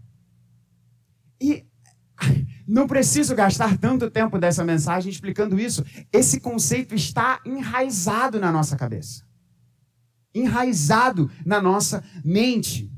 E 1.40 1.64
não 2.68 2.86
preciso 2.86 3.34
gastar 3.34 3.78
tanto 3.78 4.10
tempo 4.10 4.38
dessa 4.38 4.62
mensagem 4.62 5.10
explicando 5.10 5.58
isso. 5.58 5.82
Esse 6.12 6.40
conceito 6.40 6.94
está 6.94 7.40
enraizado 7.46 8.38
na 8.38 8.52
nossa 8.52 8.76
cabeça 8.76 9.24
enraizado 10.34 11.30
na 11.44 11.60
nossa 11.60 12.02
mente. 12.24 12.90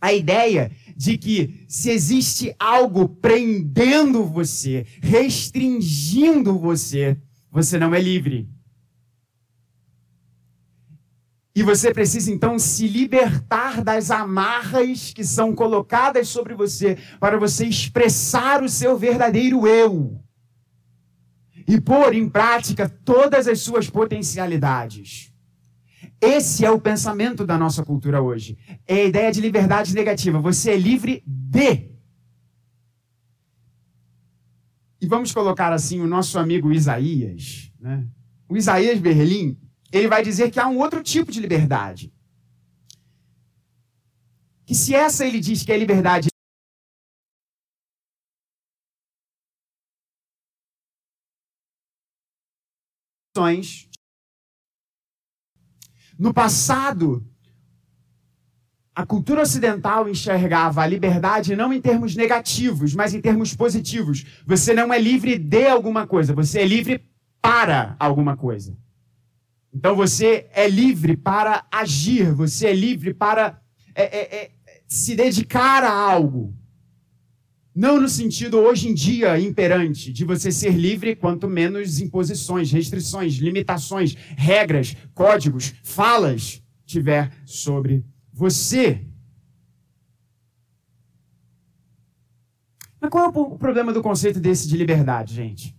A 0.00 0.12
ideia 0.12 0.70
de 0.96 1.18
que 1.18 1.64
se 1.68 1.90
existe 1.90 2.54
algo 2.58 3.08
prendendo 3.08 4.24
você, 4.24 4.86
restringindo 5.02 6.56
você, 6.56 7.16
você 7.50 7.78
não 7.78 7.94
é 7.94 8.00
livre. 8.00 8.48
E 11.58 11.62
você 11.64 11.92
precisa 11.92 12.30
então 12.30 12.56
se 12.56 12.86
libertar 12.86 13.82
das 13.82 14.12
amarras 14.12 15.12
que 15.12 15.24
são 15.24 15.52
colocadas 15.52 16.28
sobre 16.28 16.54
você 16.54 16.96
para 17.18 17.36
você 17.36 17.66
expressar 17.66 18.62
o 18.62 18.68
seu 18.68 18.96
verdadeiro 18.96 19.66
eu 19.66 20.22
e 21.66 21.80
pôr 21.80 22.14
em 22.14 22.28
prática 22.28 22.88
todas 22.88 23.48
as 23.48 23.58
suas 23.58 23.90
potencialidades. 23.90 25.34
Esse 26.20 26.64
é 26.64 26.70
o 26.70 26.80
pensamento 26.80 27.44
da 27.44 27.58
nossa 27.58 27.84
cultura 27.84 28.22
hoje. 28.22 28.56
É 28.86 28.94
a 28.94 29.04
ideia 29.06 29.32
de 29.32 29.40
liberdade 29.40 29.92
negativa. 29.92 30.38
Você 30.38 30.70
é 30.70 30.76
livre 30.76 31.24
de. 31.26 31.90
E 35.00 35.08
vamos 35.08 35.32
colocar 35.32 35.72
assim 35.72 36.00
o 36.00 36.06
nosso 36.06 36.38
amigo 36.38 36.72
Isaías. 36.72 37.72
Né? 37.80 38.06
O 38.48 38.56
Isaías 38.56 39.00
Berlim, 39.00 39.58
ele 39.92 40.08
vai 40.08 40.22
dizer 40.22 40.50
que 40.50 40.60
há 40.60 40.68
um 40.68 40.78
outro 40.78 41.02
tipo 41.02 41.32
de 41.32 41.40
liberdade. 41.40 42.12
Que 44.66 44.74
se 44.74 44.94
essa 44.94 45.26
ele 45.26 45.40
diz 45.40 45.62
que 45.62 45.72
é 45.72 45.78
liberdade 45.78 46.28
no 56.18 56.34
passado, 56.34 57.24
a 58.92 59.06
cultura 59.06 59.42
ocidental 59.42 60.08
enxergava 60.08 60.82
a 60.82 60.86
liberdade 60.86 61.54
não 61.54 61.72
em 61.72 61.80
termos 61.80 62.16
negativos, 62.16 62.94
mas 62.94 63.14
em 63.14 63.20
termos 63.20 63.54
positivos. 63.54 64.42
Você 64.44 64.74
não 64.74 64.92
é 64.92 64.98
livre 64.98 65.38
de 65.38 65.68
alguma 65.68 66.04
coisa, 66.04 66.34
você 66.34 66.62
é 66.62 66.66
livre 66.66 67.08
para 67.40 67.94
alguma 68.00 68.36
coisa. 68.36 68.76
Então 69.78 69.94
você 69.94 70.48
é 70.54 70.68
livre 70.68 71.16
para 71.16 71.64
agir, 71.70 72.34
você 72.34 72.66
é 72.66 72.72
livre 72.72 73.14
para 73.14 73.62
é, 73.94 74.02
é, 74.02 74.36
é, 74.36 74.50
se 74.88 75.14
dedicar 75.14 75.84
a 75.84 75.92
algo. 75.92 76.52
Não 77.72 78.00
no 78.00 78.08
sentido 78.08 78.58
hoje 78.58 78.88
em 78.88 78.92
dia 78.92 79.38
imperante 79.38 80.12
de 80.12 80.24
você 80.24 80.50
ser 80.50 80.72
livre, 80.72 81.14
quanto 81.14 81.46
menos 81.46 82.00
imposições, 82.00 82.72
restrições, 82.72 83.34
limitações, 83.34 84.16
regras, 84.36 84.96
códigos, 85.14 85.72
falas 85.84 86.60
tiver 86.84 87.30
sobre 87.46 88.04
você. 88.32 89.06
Mas 93.00 93.10
qual 93.10 93.26
é 93.26 93.28
o 93.28 93.56
problema 93.56 93.92
do 93.92 94.02
conceito 94.02 94.40
desse 94.40 94.66
de 94.66 94.76
liberdade, 94.76 95.36
gente? 95.36 95.78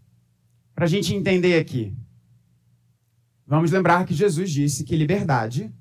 Para 0.74 0.86
a 0.86 0.88
gente 0.88 1.14
entender 1.14 1.60
aqui. 1.60 1.99
Vamos 3.50 3.72
lembrar 3.72 4.06
que 4.06 4.14
Jesus 4.14 4.52
disse 4.52 4.84
que 4.84 4.96
liberdade 4.96 5.74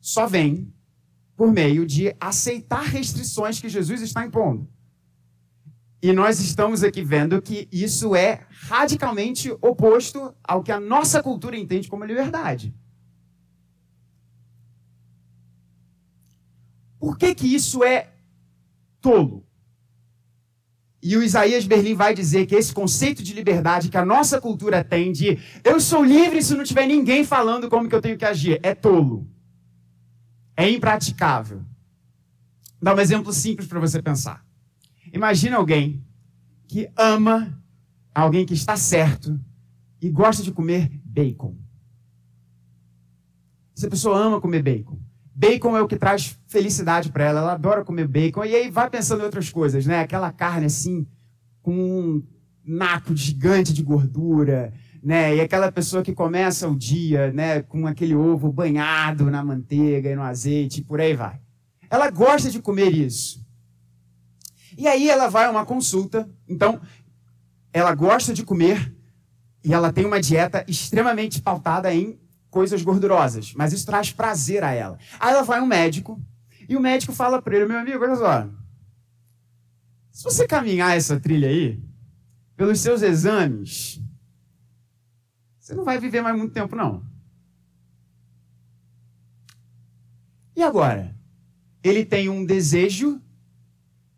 só 0.00 0.26
vem 0.26 0.72
por 1.36 1.52
meio 1.52 1.84
de 1.84 2.16
aceitar 2.18 2.84
restrições 2.84 3.60
que 3.60 3.68
Jesus 3.68 4.00
está 4.00 4.24
impondo. 4.24 4.66
E 6.00 6.10
nós 6.10 6.40
estamos 6.40 6.82
aqui 6.82 7.02
vendo 7.04 7.42
que 7.42 7.68
isso 7.70 8.16
é 8.16 8.46
radicalmente 8.50 9.50
oposto 9.60 10.34
ao 10.42 10.62
que 10.62 10.72
a 10.72 10.80
nossa 10.80 11.22
cultura 11.22 11.54
entende 11.54 11.86
como 11.86 12.02
liberdade. 12.02 12.74
Por 16.98 17.18
que, 17.18 17.34
que 17.34 17.54
isso 17.54 17.84
é 17.84 18.10
tolo? 19.02 19.46
E 21.02 21.16
o 21.16 21.22
Isaías 21.22 21.64
Berlim 21.64 21.94
vai 21.94 22.14
dizer 22.14 22.46
que 22.46 22.54
esse 22.54 22.72
conceito 22.72 23.22
de 23.22 23.32
liberdade 23.32 23.88
que 23.88 23.96
a 23.96 24.04
nossa 24.04 24.40
cultura 24.40 24.84
tem 24.84 25.12
de 25.12 25.38
eu 25.64 25.80
sou 25.80 26.04
livre 26.04 26.42
se 26.42 26.54
não 26.54 26.62
tiver 26.62 26.86
ninguém 26.86 27.24
falando 27.24 27.70
como 27.70 27.88
que 27.88 27.94
eu 27.94 28.02
tenho 28.02 28.18
que 28.18 28.24
agir, 28.24 28.60
é 28.62 28.74
tolo. 28.74 29.26
É 30.56 30.68
impraticável. 30.68 31.62
Dá 32.82 32.94
um 32.94 33.00
exemplo 33.00 33.32
simples 33.32 33.66
para 33.66 33.80
você 33.80 34.02
pensar. 34.02 34.44
Imagina 35.12 35.56
alguém 35.56 36.04
que 36.68 36.90
ama 36.96 37.58
alguém 38.14 38.44
que 38.44 38.54
está 38.54 38.76
certo 38.76 39.40
e 40.00 40.10
gosta 40.10 40.42
de 40.42 40.52
comer 40.52 40.90
bacon. 41.04 41.56
Essa 43.76 43.88
pessoa 43.88 44.18
ama 44.18 44.40
comer 44.40 44.62
bacon. 44.62 44.98
Bacon 45.40 45.74
é 45.74 45.80
o 45.80 45.88
que 45.88 45.96
traz 45.96 46.38
felicidade 46.48 47.10
para 47.10 47.24
ela. 47.24 47.40
Ela 47.40 47.52
adora 47.52 47.82
comer 47.82 48.06
bacon. 48.06 48.44
E 48.44 48.54
aí 48.54 48.70
vai 48.70 48.90
pensando 48.90 49.22
em 49.22 49.24
outras 49.24 49.48
coisas, 49.48 49.86
né? 49.86 50.00
Aquela 50.00 50.30
carne 50.30 50.66
assim, 50.66 51.06
com 51.62 51.72
um 51.72 52.22
naco 52.62 53.16
gigante 53.16 53.72
de 53.72 53.82
gordura, 53.82 54.70
né? 55.02 55.34
E 55.34 55.40
aquela 55.40 55.72
pessoa 55.72 56.02
que 56.02 56.12
começa 56.12 56.68
o 56.68 56.76
dia, 56.76 57.32
né, 57.32 57.62
com 57.62 57.86
aquele 57.86 58.14
ovo 58.14 58.52
banhado 58.52 59.30
na 59.30 59.42
manteiga 59.42 60.10
e 60.10 60.14
no 60.14 60.20
azeite, 60.20 60.80
e 60.80 60.84
por 60.84 61.00
aí 61.00 61.14
vai. 61.14 61.40
Ela 61.88 62.10
gosta 62.10 62.50
de 62.50 62.60
comer 62.60 62.94
isso. 62.94 63.42
E 64.76 64.86
aí 64.86 65.08
ela 65.08 65.28
vai 65.28 65.46
a 65.46 65.50
uma 65.50 65.64
consulta. 65.64 66.28
Então, 66.46 66.78
ela 67.72 67.94
gosta 67.94 68.34
de 68.34 68.44
comer 68.44 68.94
e 69.64 69.72
ela 69.72 69.90
tem 69.90 70.04
uma 70.04 70.20
dieta 70.20 70.66
extremamente 70.68 71.40
pautada 71.40 71.94
em 71.94 72.19
coisas 72.50 72.82
gordurosas, 72.82 73.54
mas 73.54 73.72
isso 73.72 73.86
traz 73.86 74.12
prazer 74.12 74.62
a 74.64 74.72
ela. 74.72 74.98
Aí 75.18 75.32
ela 75.32 75.42
vai 75.42 75.60
um 75.60 75.66
médico 75.66 76.20
e 76.68 76.76
o 76.76 76.80
médico 76.80 77.12
fala 77.12 77.40
para 77.40 77.56
ele, 77.56 77.66
meu 77.66 77.78
amigo, 77.78 78.02
olha 78.02 78.16
só, 78.16 78.48
se 80.10 80.24
você 80.24 80.46
caminhar 80.46 80.96
essa 80.96 81.18
trilha 81.18 81.48
aí, 81.48 81.82
pelos 82.56 82.80
seus 82.80 83.02
exames, 83.02 84.02
você 85.58 85.74
não 85.74 85.84
vai 85.84 85.98
viver 85.98 86.20
mais 86.20 86.36
muito 86.36 86.52
tempo, 86.52 86.76
não. 86.76 87.02
E 90.54 90.62
agora? 90.62 91.16
Ele 91.82 92.04
tem 92.04 92.28
um 92.28 92.44
desejo 92.44 93.22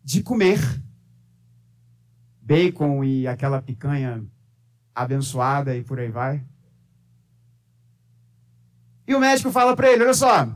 de 0.03 0.21
comer 0.21 0.59
bacon 2.41 3.03
e 3.03 3.25
aquela 3.25 3.61
picanha 3.61 4.25
abençoada 4.93 5.75
e 5.75 5.83
por 5.83 5.99
aí 5.99 6.09
vai. 6.09 6.45
E 9.07 9.13
o 9.13 9.19
médico 9.19 9.51
fala 9.51 9.75
para 9.75 9.91
ele: 9.91 10.03
olha 10.03 10.13
só, 10.13 10.47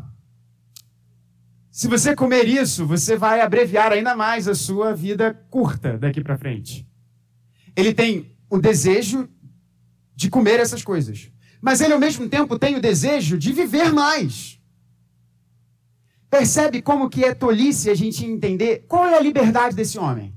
se 1.70 1.88
você 1.88 2.16
comer 2.16 2.48
isso, 2.48 2.88
você 2.88 3.16
vai 3.16 3.42
abreviar 3.42 3.92
ainda 3.92 4.16
mais 4.16 4.48
a 4.48 4.56
sua 4.56 4.96
vida 4.96 5.34
curta 5.50 5.98
daqui 5.98 6.22
para 6.22 6.38
frente. 6.38 6.88
Ele 7.76 7.94
tem 7.94 8.36
o 8.50 8.58
desejo 8.58 9.30
de 10.16 10.30
comer 10.30 10.60
essas 10.60 10.84
coisas, 10.84 11.32
mas 11.62 11.80
ele 11.80 11.94
ao 11.94 12.00
mesmo 12.00 12.28
tempo 12.28 12.58
tem 12.58 12.76
o 12.76 12.82
desejo 12.82 13.38
de 13.38 13.54
viver 13.54 13.94
mais. 13.94 14.60
Percebe 16.30 16.82
como 16.82 17.10
que 17.10 17.24
é 17.24 17.34
tolice 17.34 17.90
a 17.90 17.96
gente 17.96 18.26
entender 18.26 18.86
qual 18.88 19.06
é 19.06 19.16
a 19.16 19.22
liberdade 19.22 19.76
desse 19.76 20.00
homem? 20.00 20.36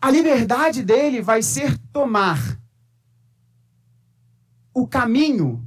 A 0.00 0.10
liberdade 0.10 0.82
dele 0.82 1.20
vai 1.20 1.42
ser 1.42 1.76
tomar 1.92 2.61
o 4.74 4.86
caminho 4.86 5.66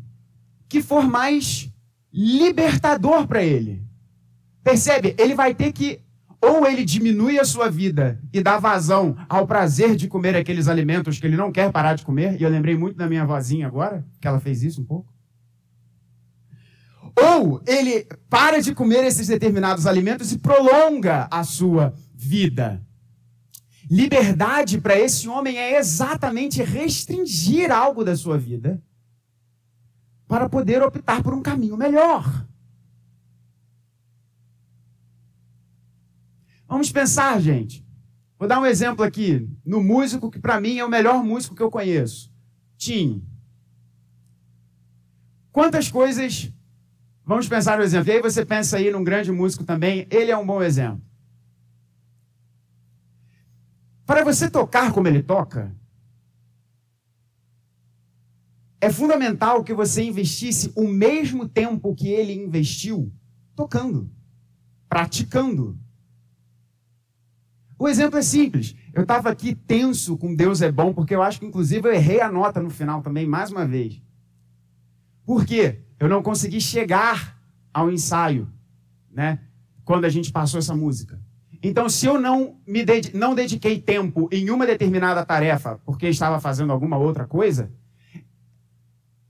que 0.68 0.82
for 0.82 1.08
mais 1.08 1.72
libertador 2.12 3.28
para 3.28 3.44
ele. 3.44 3.84
Percebe? 4.64 5.16
Ele 5.18 5.36
vai 5.36 5.54
ter 5.54 5.72
que 5.72 6.02
ou 6.42 6.66
ele 6.68 6.86
diminui 6.86 7.40
a 7.40 7.46
sua 7.46 7.70
vida 7.70 8.22
e 8.32 8.42
dá 8.42 8.60
vazão 8.60 9.18
ao 9.28 9.48
prazer 9.48 9.96
de 9.96 10.08
comer 10.08 10.36
aqueles 10.36 10.68
alimentos 10.68 11.20
que 11.20 11.26
ele 11.26 11.36
não 11.36 11.52
quer 11.52 11.72
parar 11.72 11.96
de 11.96 12.06
comer, 12.06 12.40
e 12.40 12.44
eu 12.44 12.50
lembrei 12.50 12.78
muito 12.78 12.96
da 12.96 13.08
minha 13.08 13.26
vozinha 13.26 13.66
agora, 13.66 14.06
que 14.22 14.28
ela 14.28 14.40
fez 14.40 14.62
isso 14.62 14.82
um 14.82 14.86
pouco. 14.86 15.12
Ou 17.18 17.62
ele 17.66 18.08
para 18.30 18.62
de 18.62 18.76
comer 18.76 19.04
esses 19.06 19.28
determinados 19.28 19.88
alimentos 19.88 20.32
e 20.32 20.38
prolonga 20.38 21.28
a 21.32 21.44
sua 21.44 21.94
vida. 22.14 22.86
Liberdade 23.90 24.80
para 24.80 25.00
esse 25.00 25.28
homem 25.28 25.58
é 25.58 25.78
exatamente 25.78 26.62
restringir 26.62 27.72
algo 27.72 28.04
da 28.04 28.16
sua 28.16 28.38
vida 28.38 28.82
para 30.28 30.50
poder 30.50 30.82
optar 30.82 31.22
por 31.22 31.34
um 31.34 31.42
caminho 31.42 31.78
melhor. 31.78 32.46
Vamos 36.68 36.92
pensar, 36.92 37.40
gente. 37.40 37.86
Vou 38.38 38.48
dar 38.48 38.60
um 38.60 38.66
exemplo 38.66 39.06
aqui 39.06 39.50
no 39.66 39.82
músico 39.82 40.30
que 40.30 40.40
para 40.40 40.60
mim 40.60 40.78
é 40.78 40.86
o 40.86 40.90
melhor 40.90 41.24
músico 41.24 41.56
que 41.56 41.64
eu 41.64 41.72
conheço, 41.72 42.32
Tim. 42.78 43.24
Quantas 45.52 45.90
coisas 45.90 46.54
Vamos 47.26 47.48
pensar 47.48 47.78
no 47.78 47.84
exemplo. 47.84 48.10
E 48.10 48.14
aí 48.14 48.22
você 48.22 48.46
pensa 48.46 48.78
aí 48.78 48.92
num 48.92 49.04
grande 49.04 49.32
músico 49.32 49.64
também, 49.64 50.08
ele 50.12 50.30
é 50.30 50.38
um 50.38 50.46
bom 50.46 50.62
exemplo. 50.62 51.02
Para 54.06 54.24
você 54.24 54.48
tocar 54.48 54.94
como 54.94 55.08
ele 55.08 55.24
toca, 55.24 55.76
é 58.86 58.92
fundamental 58.92 59.64
que 59.64 59.74
você 59.74 60.04
investisse 60.04 60.72
o 60.76 60.88
mesmo 60.88 61.50
tempo 61.50 61.96
que 61.96 62.10
ele 62.10 62.34
investiu 62.34 63.12
tocando, 63.56 64.12
praticando. 64.88 65.76
O 67.80 67.88
exemplo 67.88 68.20
é 68.20 68.22
simples. 68.22 68.76
Eu 68.94 69.02
estava 69.02 69.32
aqui 69.32 69.56
tenso 69.56 70.16
com 70.16 70.36
Deus 70.36 70.62
é 70.62 70.72
bom, 70.72 70.94
porque 70.94 71.16
eu 71.16 71.24
acho 71.24 71.40
que, 71.40 71.48
inclusive, 71.48 71.90
eu 71.90 71.94
errei 71.94 72.22
a 72.22 72.32
nota 72.32 72.62
no 72.62 72.70
final 72.70 73.02
também, 73.02 73.26
mais 73.26 73.50
uma 73.50 73.66
vez. 73.66 74.00
Por 75.26 75.48
quê? 75.48 75.82
Eu 76.00 76.08
não 76.08 76.22
consegui 76.22 76.62
chegar 76.62 77.42
ao 77.74 77.92
ensaio, 77.92 78.48
né? 79.10 79.40
Quando 79.84 80.06
a 80.06 80.10
gente 80.10 80.32
passou 80.32 80.60
essa 80.60 80.76
música. 80.76 81.20
Então, 81.64 81.90
se 81.90 82.06
eu 82.06 82.22
não 82.22 82.60
me 82.68 82.86
ded 82.86 83.16
não 83.16 83.34
dediquei 83.34 83.82
tempo 83.82 84.30
em 84.32 84.52
uma 84.52 84.68
determinada 84.68 85.26
tarefa 85.26 85.82
porque 85.84 86.08
estava 86.08 86.40
fazendo 86.40 86.72
alguma 86.72 86.98
outra 86.98 87.26
coisa, 87.26 87.74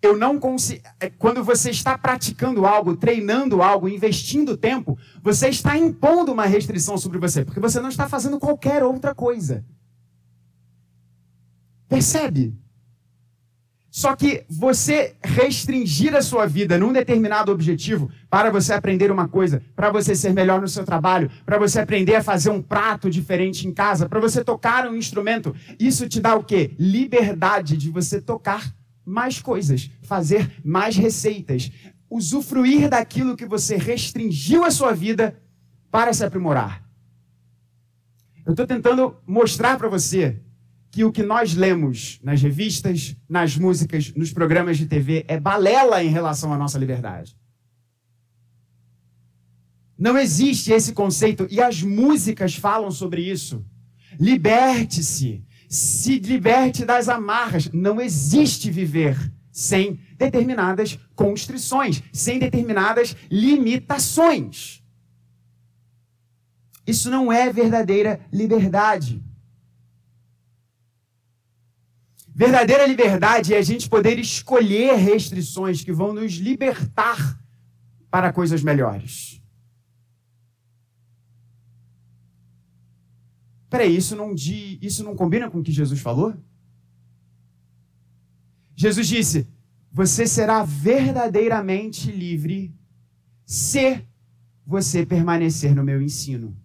eu 0.06 0.18
não 0.18 0.40
consigo. 0.40 0.82
É, 1.00 1.10
quando 1.10 1.44
você 1.44 1.70
está 1.70 1.98
praticando 1.98 2.66
algo, 2.66 2.96
treinando 2.96 3.62
algo, 3.62 3.90
investindo 3.90 4.56
tempo, 4.56 4.98
você 5.22 5.50
está 5.50 5.78
impondo 5.78 6.32
uma 6.32 6.46
restrição 6.46 6.98
sobre 6.98 7.18
você, 7.18 7.44
porque 7.44 7.60
você 7.60 7.80
não 7.80 7.90
está 7.90 8.08
fazendo 8.08 8.40
qualquer 8.40 8.84
outra 8.84 9.16
coisa. 9.16 9.66
Percebe? 11.88 12.58
Só 13.96 14.14
que 14.14 14.44
você 14.50 15.16
restringir 15.24 16.14
a 16.14 16.22
sua 16.22 16.46
vida 16.46 16.78
num 16.78 16.92
determinado 16.92 17.50
objetivo 17.50 18.12
para 18.30 18.52
você 18.52 18.74
aprender 18.74 19.10
uma 19.10 19.30
coisa, 19.30 19.64
para 19.74 19.90
você 19.90 20.14
ser 20.14 20.34
melhor 20.34 20.60
no 20.60 20.68
seu 20.68 20.84
trabalho, 20.84 21.32
para 21.46 21.58
você 21.58 21.80
aprender 21.80 22.16
a 22.16 22.22
fazer 22.22 22.50
um 22.50 22.62
prato 22.62 23.10
diferente 23.10 23.66
em 23.66 23.74
casa, 23.74 24.10
para 24.10 24.20
você 24.20 24.44
tocar 24.44 24.86
um 24.86 24.98
instrumento, 24.98 25.56
isso 25.80 26.10
te 26.10 26.20
dá 26.20 26.36
o 26.36 26.44
quê? 26.44 26.76
Liberdade 26.78 27.78
de 27.78 27.90
você 27.90 28.20
tocar 28.20 28.75
mais 29.06 29.40
coisas, 29.42 29.90
fazer 30.02 30.52
mais 30.64 30.96
receitas, 30.96 31.72
usufruir 32.10 32.90
daquilo 32.90 33.36
que 33.36 33.46
você 33.46 33.78
restringiu 33.78 34.64
a 34.64 34.72
sua 34.72 34.94
vida 34.94 35.42
para 35.92 36.14
se 36.14 36.24
aprimorar. 36.24 36.84
Eu 38.46 38.52
estou 38.52 38.68
tentando 38.68 39.16
mostrar 39.26 39.78
para 39.78 39.90
você 39.90 40.42
que 40.92 41.04
o 41.04 41.12
que 41.12 41.24
nós 41.24 41.56
lemos 41.56 42.20
nas 42.24 42.42
revistas, 42.42 43.16
nas 43.28 43.58
músicas, 43.58 44.14
nos 44.16 44.32
programas 44.32 44.78
de 44.78 44.86
TV 44.86 45.26
é 45.28 45.40
balela 45.40 46.04
em 46.04 46.10
relação 46.10 46.54
à 46.54 46.58
nossa 46.58 46.78
liberdade. 46.78 47.36
Não 49.98 50.18
existe 50.18 50.72
esse 50.72 50.94
conceito 50.94 51.48
e 51.50 51.62
as 51.62 51.82
músicas 51.82 52.56
falam 52.56 52.92
sobre 52.92 53.22
isso. 53.30 53.66
Liberte-se, 54.20 55.44
se 55.70 56.20
liberte 56.20 56.86
das 56.86 57.10
amarras. 57.10 57.70
Não 57.72 58.00
existe 58.00 58.70
viver 58.70 59.18
sem 59.52 60.00
determinadas 60.18 61.00
constrições, 61.16 62.04
sem 62.12 62.40
determinadas 62.40 63.16
limitações. 63.32 64.84
Isso 66.86 67.10
não 67.10 67.32
é 67.32 67.52
verdadeira 67.52 68.20
liberdade. 68.32 69.24
Verdadeira 72.38 72.86
liberdade 72.86 73.54
é 73.54 73.58
a 73.58 73.62
gente 73.62 73.88
poder 73.88 74.20
escolher 74.20 74.96
restrições 74.96 75.82
que 75.82 75.94
vão 75.94 76.14
nos 76.14 76.34
libertar 76.34 77.40
para 78.12 78.34
coisas 78.34 78.62
melhores. 78.62 79.35
Peraí, 83.76 83.98
isso 83.98 84.16
não, 84.16 84.34
isso 84.82 85.04
não 85.04 85.18
combina 85.18 85.52
com 85.52 85.60
o 85.60 85.64
que 85.64 85.72
Jesus 85.72 86.00
falou? 86.00 86.34
Jesus 88.74 89.06
disse: 89.06 89.48
Você 89.92 90.26
será 90.26 90.64
verdadeiramente 90.64 92.10
livre 92.10 92.74
se 93.46 94.02
você 94.66 95.06
permanecer 95.06 95.76
no 95.76 95.84
meu 95.84 96.02
ensino. 96.02 96.56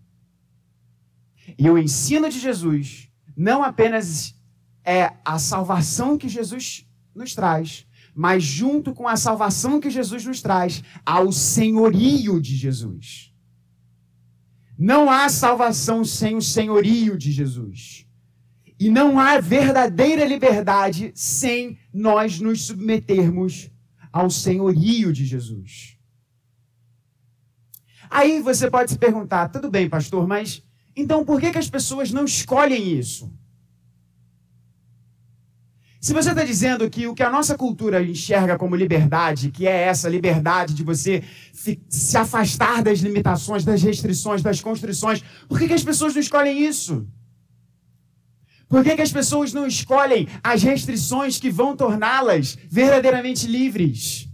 E 1.59 1.69
o 1.69 1.77
ensino 1.77 2.31
de 2.31 2.39
Jesus 2.39 3.09
não 3.37 3.65
apenas 3.65 4.37
é 4.85 5.13
a 5.25 5.37
salvação 5.37 6.17
que 6.17 6.29
Jesus 6.29 6.87
nos 7.13 7.35
traz, 7.35 7.87
mas 8.15 8.45
junto 8.45 8.95
com 8.95 9.09
a 9.09 9.17
salvação 9.17 9.81
que 9.81 9.91
Jesus 9.91 10.25
nos 10.25 10.41
traz, 10.41 10.85
há 11.05 11.21
o 11.21 11.33
senhorio 11.33 12.41
de 12.41 12.55
Jesus. 12.55 13.30
Não 14.83 15.11
há 15.11 15.29
salvação 15.29 16.03
sem 16.03 16.39
o 16.39 16.41
senhorio 16.41 17.19
de 17.19 17.31
Jesus. 17.31 18.07
E 18.79 18.89
não 18.89 19.19
há 19.19 19.39
verdadeira 19.39 20.25
liberdade 20.25 21.13
sem 21.15 21.79
nós 21.93 22.41
nos 22.41 22.65
submetermos 22.65 23.71
ao 24.11 24.31
senhorio 24.31 25.13
de 25.13 25.27
Jesus. 25.27 25.99
Aí 28.09 28.41
você 28.41 28.71
pode 28.71 28.93
se 28.93 28.99
perguntar, 28.99 29.51
tudo 29.51 29.71
bem, 29.71 29.87
pastor, 29.87 30.27
mas 30.27 30.63
então 30.97 31.27
por 31.27 31.39
que, 31.39 31.53
que 31.53 31.59
as 31.59 31.69
pessoas 31.69 32.11
não 32.11 32.25
escolhem 32.25 32.99
isso? 32.99 33.31
Se 36.01 36.15
você 36.15 36.31
está 36.31 36.43
dizendo 36.43 36.89
que 36.89 37.07
o 37.07 37.15
que 37.15 37.23
a 37.23 37.29
nossa 37.29 37.55
cultura 37.59 38.03
enxerga 38.03 38.57
como 38.57 38.75
liberdade, 38.75 39.51
que 39.51 39.67
é 39.67 39.83
essa 39.83 40.09
liberdade 40.09 40.73
de 40.73 40.83
você 40.83 41.23
se 41.53 42.17
afastar 42.17 42.83
das 42.83 43.01
limitações, 43.01 43.65
das 43.65 43.83
restrições, 43.83 44.41
das 44.41 44.63
constrições, 44.63 45.23
por 45.47 45.59
que, 45.59 45.69
que 45.69 45.75
as 45.75 45.85
pessoas 45.85 46.15
não 46.15 46.23
escolhem 46.23 46.59
isso? 46.67 47.07
Por 48.67 48.83
que, 48.83 48.97
que 48.97 49.03
as 49.03 49.13
pessoas 49.13 49.53
não 49.53 49.67
escolhem 49.67 50.27
as 50.43 50.63
restrições 50.63 51.39
que 51.39 51.51
vão 51.51 51.77
torná-las 51.77 52.57
verdadeiramente 52.71 53.47
livres? 53.47 54.27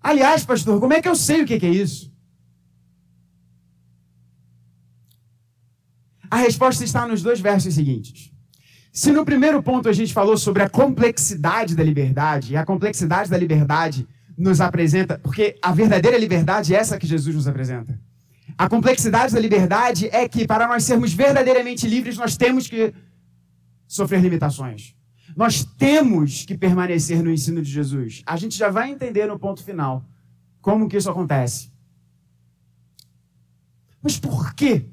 Aliás, 0.00 0.44
pastor, 0.44 0.80
como 0.80 0.94
é 0.94 1.00
que 1.00 1.08
eu 1.08 1.14
sei 1.14 1.42
o 1.42 1.46
que, 1.46 1.60
que 1.60 1.66
é 1.66 1.70
isso? 1.70 2.15
A 6.36 6.40
resposta 6.40 6.84
está 6.84 7.08
nos 7.08 7.22
dois 7.22 7.40
versos 7.40 7.72
seguintes. 7.72 8.30
Se 8.92 9.10
no 9.10 9.24
primeiro 9.24 9.62
ponto 9.62 9.88
a 9.88 9.92
gente 9.94 10.12
falou 10.12 10.36
sobre 10.36 10.62
a 10.62 10.68
complexidade 10.68 11.74
da 11.74 11.82
liberdade, 11.82 12.52
e 12.52 12.56
a 12.58 12.62
complexidade 12.62 13.30
da 13.30 13.38
liberdade 13.38 14.06
nos 14.36 14.60
apresenta, 14.60 15.18
porque 15.18 15.56
a 15.62 15.72
verdadeira 15.72 16.18
liberdade 16.18 16.74
é 16.74 16.78
essa 16.78 16.98
que 16.98 17.06
Jesus 17.06 17.34
nos 17.34 17.48
apresenta. 17.48 17.98
A 18.58 18.68
complexidade 18.68 19.32
da 19.32 19.40
liberdade 19.40 20.10
é 20.12 20.28
que 20.28 20.46
para 20.46 20.68
nós 20.68 20.84
sermos 20.84 21.14
verdadeiramente 21.14 21.88
livres, 21.88 22.18
nós 22.18 22.36
temos 22.36 22.68
que 22.68 22.92
sofrer 23.88 24.20
limitações. 24.20 24.94
Nós 25.34 25.64
temos 25.64 26.44
que 26.44 26.54
permanecer 26.54 27.22
no 27.22 27.32
ensino 27.32 27.62
de 27.62 27.70
Jesus. 27.70 28.22
A 28.26 28.36
gente 28.36 28.58
já 28.58 28.68
vai 28.68 28.90
entender 28.90 29.24
no 29.24 29.38
ponto 29.38 29.64
final 29.64 30.04
como 30.60 30.86
que 30.86 30.98
isso 30.98 31.08
acontece. 31.08 31.72
Mas 34.02 34.18
por 34.18 34.54
quê? 34.54 34.84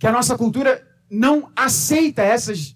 Que 0.00 0.06
a 0.06 0.12
nossa 0.12 0.36
cultura 0.36 0.82
não 1.10 1.52
aceita 1.54 2.22
essas 2.22 2.74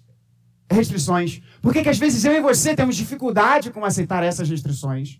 restrições? 0.71 1.41
Por 1.59 1.73
que, 1.73 1.81
que 1.81 1.89
às 1.89 1.97
vezes 1.97 2.23
eu 2.23 2.33
e 2.33 2.39
você 2.39 2.75
temos 2.75 2.95
dificuldade 2.95 3.71
com 3.71 3.83
aceitar 3.83 4.23
essas 4.23 4.47
restrições? 4.47 5.19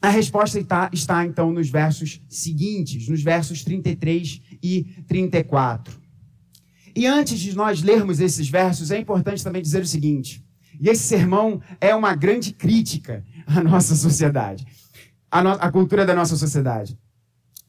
A 0.00 0.10
resposta 0.10 0.60
está, 0.60 0.88
está, 0.92 1.26
então 1.26 1.52
nos 1.52 1.68
versos 1.68 2.22
seguintes, 2.28 3.08
nos 3.08 3.20
versos 3.20 3.64
33 3.64 4.42
e 4.62 4.84
34. 5.08 6.00
E 6.94 7.04
antes 7.04 7.40
de 7.40 7.56
nós 7.56 7.82
lermos 7.82 8.20
esses 8.20 8.48
versos, 8.48 8.92
é 8.92 8.98
importante 8.98 9.42
também 9.42 9.60
dizer 9.60 9.82
o 9.82 9.86
seguinte: 9.86 10.46
e 10.80 10.88
esse 10.88 11.02
sermão 11.02 11.60
é 11.80 11.92
uma 11.96 12.14
grande 12.14 12.52
crítica 12.52 13.24
à 13.44 13.60
nossa 13.60 13.96
sociedade, 13.96 14.64
à, 15.28 15.42
no, 15.42 15.50
à 15.50 15.72
cultura 15.72 16.06
da 16.06 16.14
nossa 16.14 16.36
sociedade. 16.36 16.96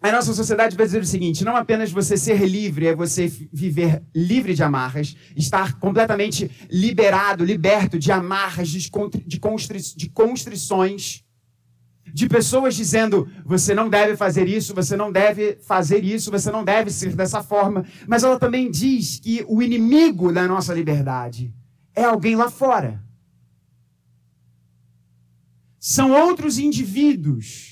A 0.01 0.13
nossa 0.13 0.33
sociedade 0.33 0.77
vai 0.77 0.85
dizer 0.85 1.01
o 1.01 1.05
seguinte: 1.05 1.43
não 1.43 1.55
apenas 1.55 1.91
você 1.91 2.15
ser 2.15 2.47
livre 2.47 2.87
é 2.87 2.95
você 2.95 3.27
viver 3.51 4.01
livre 4.15 4.53
de 4.53 4.63
amarras, 4.63 5.15
estar 5.35 5.77
completamente 5.77 6.49
liberado, 6.71 7.43
liberto 7.43 7.99
de 7.99 8.11
amarras, 8.11 8.69
de, 8.69 8.89
constri 9.39 9.79
de 9.79 10.09
constrições, 10.09 11.23
de 12.13 12.29
pessoas 12.29 12.75
dizendo 12.75 13.29
você 13.45 13.73
não 13.73 13.89
deve 13.89 14.15
fazer 14.15 14.47
isso, 14.47 14.73
você 14.73 14.95
não 14.95 15.11
deve 15.11 15.57
fazer 15.61 16.01
isso, 16.03 16.31
você 16.31 16.49
não 16.49 16.63
deve 16.63 16.91
ser 16.91 17.13
dessa 17.13 17.43
forma. 17.43 17.85
Mas 18.07 18.23
ela 18.23 18.39
também 18.39 18.71
diz 18.71 19.19
que 19.19 19.43
o 19.49 19.61
inimigo 19.61 20.31
da 20.31 20.47
nossa 20.47 20.73
liberdade 20.73 21.53
é 21.93 22.05
alguém 22.05 22.37
lá 22.37 22.49
fora. 22.49 23.03
São 25.77 26.11
outros 26.11 26.57
indivíduos 26.57 27.68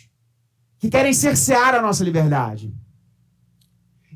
que 0.79 0.89
querem 0.89 1.13
cercear 1.13 1.73
a 1.75 1.81
nossa 1.81 2.03
liberdade. 2.03 2.73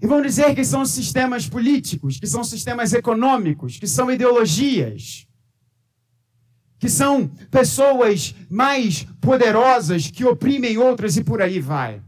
E 0.01 0.07
vão 0.07 0.21
dizer 0.21 0.55
que 0.55 0.63
são 0.63 0.85
sistemas 0.85 1.47
políticos, 1.47 2.19
que 2.19 2.25
são 2.25 2.43
sistemas 2.43 2.91
econômicos, 2.93 3.77
que 3.77 3.87
são 3.87 4.11
ideologias, 4.11 5.27
que 6.79 6.89
são 6.89 7.27
pessoas 7.51 8.33
mais 8.49 9.03
poderosas 9.21 10.09
que 10.09 10.25
oprimem 10.25 10.77
outras 10.77 11.17
e 11.17 11.23
por 11.23 11.41
aí 11.41 11.59
vai. 11.59 12.01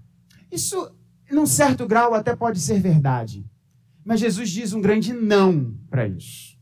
Isso, 0.51 0.91
num 1.31 1.45
certo 1.45 1.85
grau, 1.85 2.15
até 2.15 2.35
pode 2.35 2.59
ser 2.59 2.79
verdade. 2.79 3.45
Mas 4.03 4.19
Jesus 4.19 4.49
diz 4.49 4.73
um 4.73 4.81
grande 4.81 5.13
não 5.13 5.77
para 5.89 6.07
isso. 6.07 6.57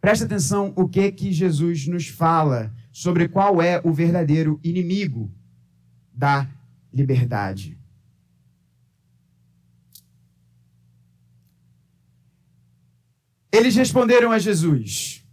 Presta 0.00 0.24
atenção 0.24 0.72
o 0.76 0.88
que 0.88 1.10
que 1.10 1.32
Jesus 1.32 1.86
nos 1.86 2.06
fala 2.06 2.72
sobre 2.92 3.28
qual 3.28 3.60
é 3.60 3.80
o 3.84 3.92
verdadeiro 3.92 4.60
inimigo 4.62 5.32
da 6.14 6.48
liberdade. 6.92 7.78
Eles 13.50 13.76
responderam 13.76 14.32
a 14.32 14.38
Jesus. 14.38 15.24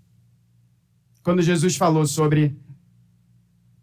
Quando 1.23 1.41
Jesus 1.41 1.75
falou 1.75 2.05
sobre 2.05 2.55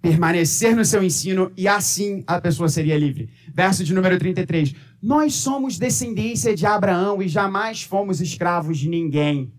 permanecer 0.01 0.77
no 0.77 0.85
seu 0.85 1.03
ensino 1.03 1.51
e 1.57 1.67
assim 1.67 2.23
a 2.27 2.41
pessoa 2.41 2.69
seria 2.69 2.99
livre. 2.99 3.31
Verso 3.53 3.83
de 3.83 3.95
número 3.95 4.19
33. 4.19 4.75
Nós 5.03 5.35
somos 5.35 5.79
descendência 5.79 6.55
de 6.55 6.67
Abraão 6.67 7.23
e 7.23 7.29
jamais 7.29 7.83
fomos 7.83 8.21
escravos 8.21 8.79
de 8.79 8.89
ninguém. 8.89 9.53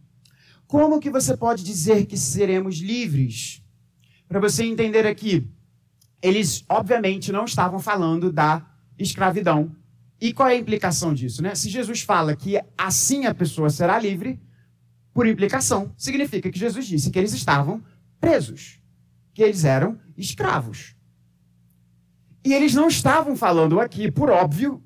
Como 0.68 1.00
que 1.00 1.10
você 1.10 1.36
pode 1.36 1.64
dizer 1.64 2.06
que 2.06 2.18
seremos 2.18 2.78
livres? 2.78 3.64
Para 4.28 4.40
você 4.40 4.64
entender 4.64 5.08
aqui, 5.08 5.48
eles 6.22 6.66
obviamente 6.68 7.32
não 7.32 7.46
estavam 7.46 7.80
falando 7.80 8.32
da 8.32 8.66
escravidão. 8.98 9.72
E 10.20 10.34
qual 10.34 10.50
é 10.50 10.54
a 10.54 10.58
implicação 10.58 11.14
disso? 11.14 11.44
Né? 11.44 11.54
Se 11.54 11.70
Jesus 11.70 12.02
fala 12.02 12.36
que 12.36 12.60
assim 12.78 13.26
a 13.26 13.36
pessoa 13.36 13.70
será 13.70 14.00
livre, 14.00 14.40
por 15.14 15.28
implicação, 15.28 15.94
significa 15.98 16.52
que 16.52 16.60
Jesus 16.60 16.86
disse 16.86 17.10
que 17.10 17.18
eles 17.18 17.34
estavam 17.34 17.84
presos, 18.20 18.80
que 19.34 19.42
eles 19.42 19.64
eram 19.64 20.00
escravos. 20.16 20.96
E 22.44 22.54
eles 22.54 22.74
não 22.74 22.88
estavam 22.88 23.36
falando 23.36 23.80
aqui, 23.80 24.12
por 24.12 24.30
óbvio, 24.30 24.82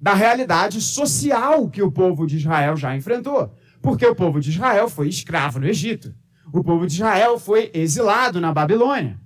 da 0.00 0.14
realidade 0.14 0.80
social 0.80 1.68
que 1.68 1.82
o 1.82 1.90
povo 1.90 2.26
de 2.26 2.36
Israel 2.36 2.76
já 2.76 2.96
enfrentou. 2.96 3.54
Porque 3.80 4.04
o 4.06 4.14
povo 4.14 4.40
de 4.40 4.50
Israel 4.50 4.88
foi 4.88 5.08
escravo 5.08 5.58
no 5.58 5.66
Egito. 5.66 6.14
O 6.52 6.62
povo 6.62 6.86
de 6.86 6.94
Israel 6.94 7.38
foi 7.38 7.70
exilado 7.72 8.40
na 8.40 8.52
Babilônia 8.52 9.20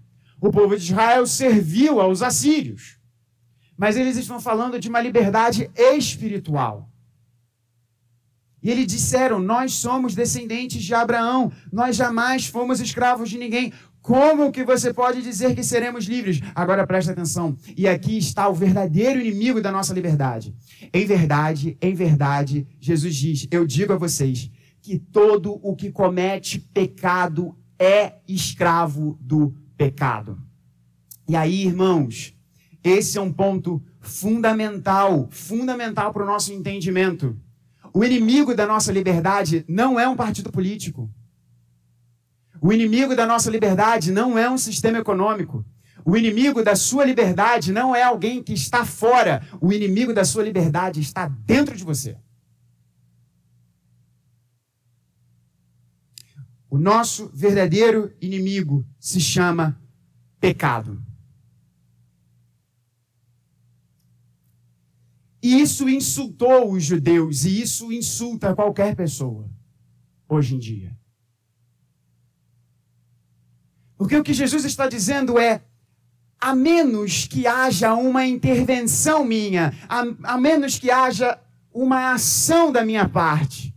o 0.47 0.53
povo 0.53 0.77
de 0.77 0.85
Israel 0.85 1.27
serviu 1.27 2.01
aos 2.01 2.21
assírios. 2.21 2.99
Mas 3.77 3.97
eles 3.97 4.17
estão 4.17 4.39
falando 4.39 4.79
de 4.79 4.89
uma 4.89 5.01
liberdade 5.01 5.71
espiritual. 5.75 6.91
E 8.63 8.71
eles 8.71 8.87
disseram: 8.87 9.39
Nós 9.41 9.73
somos 9.73 10.15
descendentes 10.15 10.83
de 10.83 10.95
Abraão, 10.95 11.51
nós 11.73 11.97
jamais 11.97 12.47
fomos 12.47 12.79
escravos 12.79 13.31
de 13.31 13.39
ninguém. 13.39 13.73
Como 14.03 14.53
que 14.53 14.63
você 14.65 14.93
pode 14.93 15.23
dizer 15.23 15.55
que 15.55 15.65
seremos 15.65 16.05
livres? 16.05 16.39
Agora 16.55 16.87
presta 16.87 17.13
atenção. 17.13 17.57
E 17.75 17.89
aqui 17.89 18.19
está 18.19 18.47
o 18.47 18.55
verdadeiro 18.55 19.19
inimigo 19.19 19.63
da 19.63 19.73
nossa 19.73 19.95
liberdade. 19.95 20.55
Em 20.93 21.07
verdade, 21.07 21.79
em 21.81 21.95
verdade, 21.95 22.69
Jesus 22.79 23.17
diz: 23.17 23.49
Eu 23.51 23.67
digo 23.67 23.95
a 23.95 23.97
vocês 23.97 24.51
que 24.83 24.99
todo 24.99 25.59
o 25.63 25.75
que 25.75 25.91
comete 25.91 26.61
pecado 26.61 27.57
é 27.79 28.17
escravo 28.29 29.19
do 29.23 29.64
pecado. 29.77 30.39
E 31.29 31.37
aí, 31.37 31.67
irmãos, 31.67 32.35
esse 32.83 33.17
é 33.17 33.21
um 33.21 33.33
ponto 33.33 33.83
fundamental, 34.01 35.29
fundamental 35.31 36.13
para 36.13 36.23
o 36.23 36.27
nosso 36.27 36.53
entendimento. 36.53 37.37
O 37.93 38.05
inimigo 38.05 38.55
da 38.55 38.67
nossa 38.67 38.93
liberdade 38.93 39.65
não 39.69 39.99
é 39.99 40.07
um 40.09 40.17
partido 40.17 40.51
político. 40.51 41.11
O 42.61 42.73
inimigo 42.73 43.15
da 43.15 43.27
nossa 43.27 43.51
liberdade 43.51 44.11
não 44.11 44.39
é 44.39 44.49
um 44.51 44.59
sistema 44.59 44.99
econômico. 44.99 45.65
O 46.05 46.17
inimigo 46.17 46.63
da 46.63 46.77
sua 46.77 47.05
liberdade 47.05 47.73
não 47.73 47.95
é 47.97 48.03
alguém 48.03 48.43
que 48.43 48.53
está 48.53 48.85
fora. 48.85 49.43
O 49.61 49.73
inimigo 49.73 50.13
da 50.13 50.25
sua 50.25 50.43
liberdade 50.43 51.01
está 51.01 51.27
dentro 51.27 51.75
de 51.77 51.85
você. 51.85 52.17
O 56.75 56.79
nosso 56.79 57.31
verdadeiro 57.33 58.13
inimigo 58.21 58.85
se 58.99 59.21
chama 59.21 59.81
pecado. 60.41 61.01
E 65.41 65.61
isso 65.61 65.89
insultou 65.89 66.73
os 66.73 66.83
judeus, 66.83 67.45
e 67.45 67.63
isso 67.63 67.93
insulta 67.93 68.57
qualquer 68.57 68.97
pessoa 68.97 69.49
hoje 70.29 70.57
em 70.57 70.59
dia. 70.59 70.99
Porque 73.97 74.17
o 74.17 74.25
que 74.25 74.35
Jesus 74.35 74.65
está 74.65 74.89
dizendo 74.89 75.39
é: 75.39 75.65
a 76.41 76.57
menos 76.57 77.25
que 77.25 77.47
haja 77.47 77.95
uma 77.95 78.27
intervenção 78.27 79.25
minha, 79.25 79.73
a, 79.89 80.33
a 80.35 80.37
menos 80.37 80.77
que 80.77 80.91
haja 80.91 81.39
uma 81.73 82.15
ação 82.15 82.73
da 82.73 82.85
minha 82.85 83.09
parte, 83.09 83.74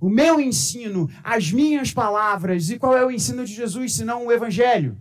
o 0.00 0.08
meu 0.08 0.40
ensino, 0.40 1.08
as 1.22 1.52
minhas 1.52 1.92
palavras, 1.92 2.70
e 2.70 2.78
qual 2.78 2.96
é 2.96 3.04
o 3.04 3.10
ensino 3.10 3.44
de 3.44 3.52
Jesus 3.52 3.94
senão 3.94 4.26
o 4.26 4.32
Evangelho? 4.32 4.96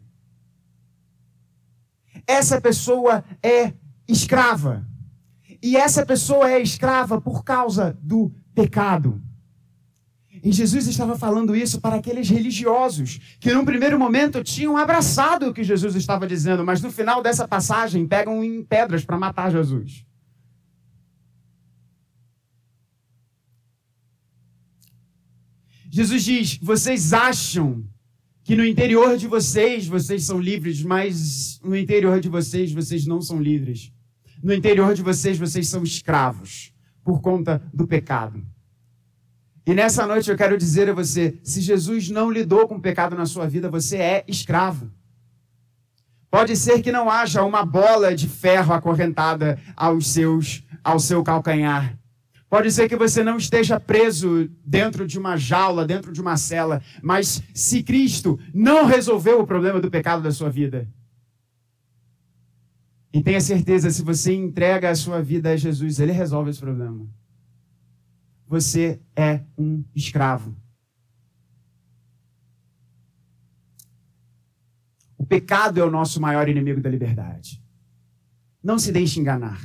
Essa 2.27 2.59
pessoa 2.59 3.23
é 3.41 3.73
escrava. 4.07 4.85
E 5.63 5.77
essa 5.77 6.05
pessoa 6.05 6.51
é 6.51 6.59
escrava 6.61 7.19
por 7.19 7.43
causa 7.43 7.97
do 8.01 8.31
pecado. 8.53 9.21
E 10.43 10.51
Jesus 10.51 10.87
estava 10.87 11.17
falando 11.17 11.55
isso 11.55 11.81
para 11.81 11.95
aqueles 11.95 12.29
religiosos 12.29 13.37
que, 13.39 13.53
num 13.53 13.65
primeiro 13.65 13.99
momento, 13.99 14.43
tinham 14.43 14.77
abraçado 14.77 15.49
o 15.49 15.53
que 15.53 15.63
Jesus 15.63 15.95
estava 15.95 16.25
dizendo, 16.25 16.63
mas 16.63 16.81
no 16.81 16.91
final 16.91 17.21
dessa 17.21 17.47
passagem 17.47 18.07
pegam 18.07 18.43
em 18.43 18.63
pedras 18.63 19.03
para 19.03 19.17
matar 19.17 19.51
Jesus. 19.51 20.05
Jesus 25.89 26.23
diz: 26.23 26.57
vocês 26.61 27.13
acham 27.13 27.83
que 28.43 28.55
no 28.55 28.65
interior 28.65 29.17
de 29.17 29.27
vocês 29.27 29.87
vocês 29.87 30.23
são 30.23 30.39
livres, 30.39 30.83
mas 30.83 31.59
no 31.63 31.75
interior 31.75 32.19
de 32.19 32.29
vocês 32.29 32.71
vocês 32.71 33.05
não 33.05 33.21
são 33.21 33.41
livres. 33.41 33.91
No 34.41 34.53
interior 34.53 34.93
de 34.93 35.03
vocês 35.03 35.37
vocês 35.37 35.67
são 35.67 35.83
escravos 35.83 36.73
por 37.03 37.21
conta 37.21 37.61
do 37.73 37.85
pecado. 37.85 38.43
E 39.65 39.73
nessa 39.73 40.07
noite 40.07 40.31
eu 40.31 40.37
quero 40.37 40.57
dizer 40.57 40.89
a 40.89 40.93
você: 40.93 41.37
se 41.43 41.61
Jesus 41.61 42.09
não 42.09 42.31
lidou 42.31 42.67
com 42.67 42.75
o 42.75 42.81
pecado 42.81 43.15
na 43.15 43.25
sua 43.25 43.47
vida, 43.47 43.69
você 43.69 43.97
é 43.97 44.23
escravo. 44.27 44.91
Pode 46.31 46.55
ser 46.55 46.81
que 46.81 46.91
não 46.91 47.09
haja 47.09 47.43
uma 47.43 47.65
bola 47.65 48.15
de 48.15 48.27
ferro 48.27 48.73
acorrentada 48.73 49.59
aos 49.75 50.07
seus, 50.07 50.63
ao 50.83 50.99
seu 50.99 51.23
calcanhar. 51.23 51.98
Pode 52.49 52.71
ser 52.71 52.89
que 52.89 52.95
você 52.95 53.23
não 53.23 53.37
esteja 53.37 53.79
preso 53.79 54.49
dentro 54.65 55.05
de 55.05 55.19
uma 55.19 55.37
jaula, 55.37 55.85
dentro 55.85 56.11
de 56.11 56.19
uma 56.19 56.35
cela, 56.35 56.81
mas 57.01 57.43
se 57.53 57.83
Cristo 57.83 58.39
não 58.53 58.85
resolveu 58.85 59.39
o 59.39 59.45
problema 59.45 59.79
do 59.79 59.91
pecado 59.91 60.23
da 60.23 60.31
sua 60.31 60.49
vida, 60.49 60.87
e 63.13 63.21
tenha 63.23 63.41
certeza, 63.41 63.89
se 63.89 64.03
você 64.03 64.33
entrega 64.33 64.89
a 64.89 64.95
sua 64.95 65.21
vida 65.21 65.51
a 65.51 65.55
Jesus, 65.55 65.99
ele 65.99 66.11
resolve 66.11 66.49
esse 66.51 66.59
problema 66.59 67.07
você 68.49 68.99
é 69.15 69.45
um 69.55 69.85
escravo. 69.95 70.57
O 75.15 75.23
pecado 75.23 75.79
é 75.79 75.83
o 75.83 75.91
nosso 75.91 76.19
maior 76.19 76.49
inimigo 76.49 76.81
da 76.81 76.89
liberdade. 76.89 77.63
Não 78.63 78.79
se 78.79 78.91
deixe 78.91 79.19
enganar. 79.19 79.61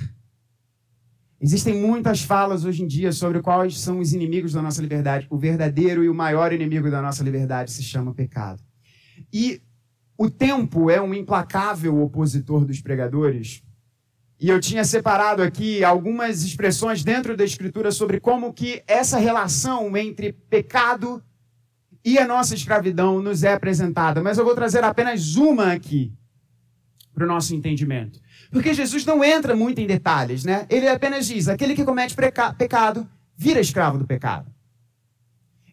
Existem 1.44 1.78
muitas 1.78 2.22
falas 2.22 2.64
hoje 2.64 2.82
em 2.82 2.86
dia 2.86 3.12
sobre 3.12 3.42
quais 3.42 3.78
são 3.78 3.98
os 3.98 4.14
inimigos 4.14 4.54
da 4.54 4.62
nossa 4.62 4.80
liberdade. 4.80 5.26
O 5.28 5.36
verdadeiro 5.36 6.02
e 6.02 6.08
o 6.08 6.14
maior 6.14 6.54
inimigo 6.54 6.90
da 6.90 7.02
nossa 7.02 7.22
liberdade 7.22 7.70
se 7.70 7.82
chama 7.82 8.14
pecado. 8.14 8.62
E 9.30 9.60
o 10.16 10.30
tempo 10.30 10.88
é 10.88 11.02
um 11.02 11.12
implacável 11.12 12.00
opositor 12.00 12.64
dos 12.64 12.80
pregadores 12.80 13.62
e 14.40 14.48
eu 14.48 14.58
tinha 14.58 14.84
separado 14.84 15.42
aqui 15.42 15.84
algumas 15.84 16.42
expressões 16.42 17.04
dentro 17.04 17.36
da 17.36 17.44
escritura 17.44 17.92
sobre 17.92 18.20
como 18.20 18.50
que 18.50 18.82
essa 18.86 19.18
relação 19.18 19.94
entre 19.98 20.32
pecado 20.32 21.22
e 22.02 22.18
a 22.18 22.26
nossa 22.26 22.54
escravidão 22.54 23.20
nos 23.20 23.44
é 23.44 23.52
apresentada, 23.52 24.22
mas 24.22 24.38
eu 24.38 24.46
vou 24.46 24.54
trazer 24.54 24.82
apenas 24.82 25.36
uma 25.36 25.74
aqui 25.74 26.10
para 27.12 27.24
o 27.24 27.28
nosso 27.28 27.54
entendimento. 27.54 28.18
Porque 28.54 28.72
Jesus 28.72 29.04
não 29.04 29.24
entra 29.24 29.56
muito 29.56 29.80
em 29.80 29.86
detalhes, 29.86 30.44
né? 30.44 30.64
Ele 30.70 30.88
apenas 30.88 31.26
diz: 31.26 31.48
aquele 31.48 31.74
que 31.74 31.84
comete 31.84 32.14
pecado 32.56 33.08
vira 33.36 33.58
escravo 33.58 33.98
do 33.98 34.06
pecado. 34.06 34.48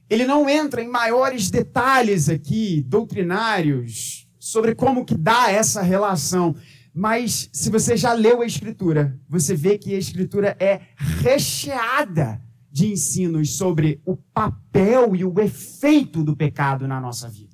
Ele 0.09 0.25
não 0.25 0.49
entra 0.49 0.81
em 0.81 0.87
maiores 0.87 1.51
detalhes 1.51 2.27
aqui, 2.27 2.83
doutrinários, 2.87 4.27
sobre 4.39 4.73
como 4.73 5.05
que 5.05 5.15
dá 5.15 5.51
essa 5.51 5.83
relação. 5.83 6.55
Mas 6.91 7.51
se 7.53 7.69
você 7.69 7.95
já 7.95 8.13
leu 8.13 8.41
a 8.41 8.47
Escritura, 8.47 9.15
você 9.29 9.55
vê 9.55 9.77
que 9.77 9.93
a 9.93 9.99
Escritura 9.99 10.57
é 10.59 10.81
recheada 10.97 12.41
de 12.71 12.87
ensinos 12.87 13.57
sobre 13.57 14.01
o 14.03 14.17
papel 14.17 15.15
e 15.15 15.23
o 15.23 15.39
efeito 15.39 16.23
do 16.23 16.35
pecado 16.35 16.87
na 16.87 16.99
nossa 16.99 17.29
vida. 17.29 17.50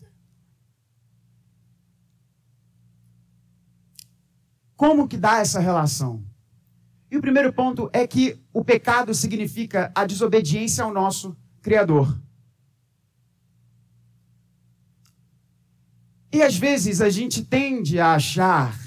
Como 4.77 5.07
que 5.07 5.17
dá 5.17 5.39
essa 5.39 5.59
relação? 5.59 6.23
E 7.09 7.17
o 7.17 7.21
primeiro 7.21 7.51
ponto 7.51 7.89
é 7.91 8.05
que 8.05 8.39
o 8.53 8.63
pecado 8.63 9.11
significa 9.13 9.91
a 9.95 10.05
desobediência 10.05 10.83
ao 10.83 10.93
nosso 10.93 11.35
Criador. 11.63 12.21
E 16.31 16.43
às 16.43 16.55
vezes 16.55 17.01
a 17.01 17.09
gente 17.09 17.43
tende 17.43 17.99
a 17.99 18.13
achar 18.13 18.77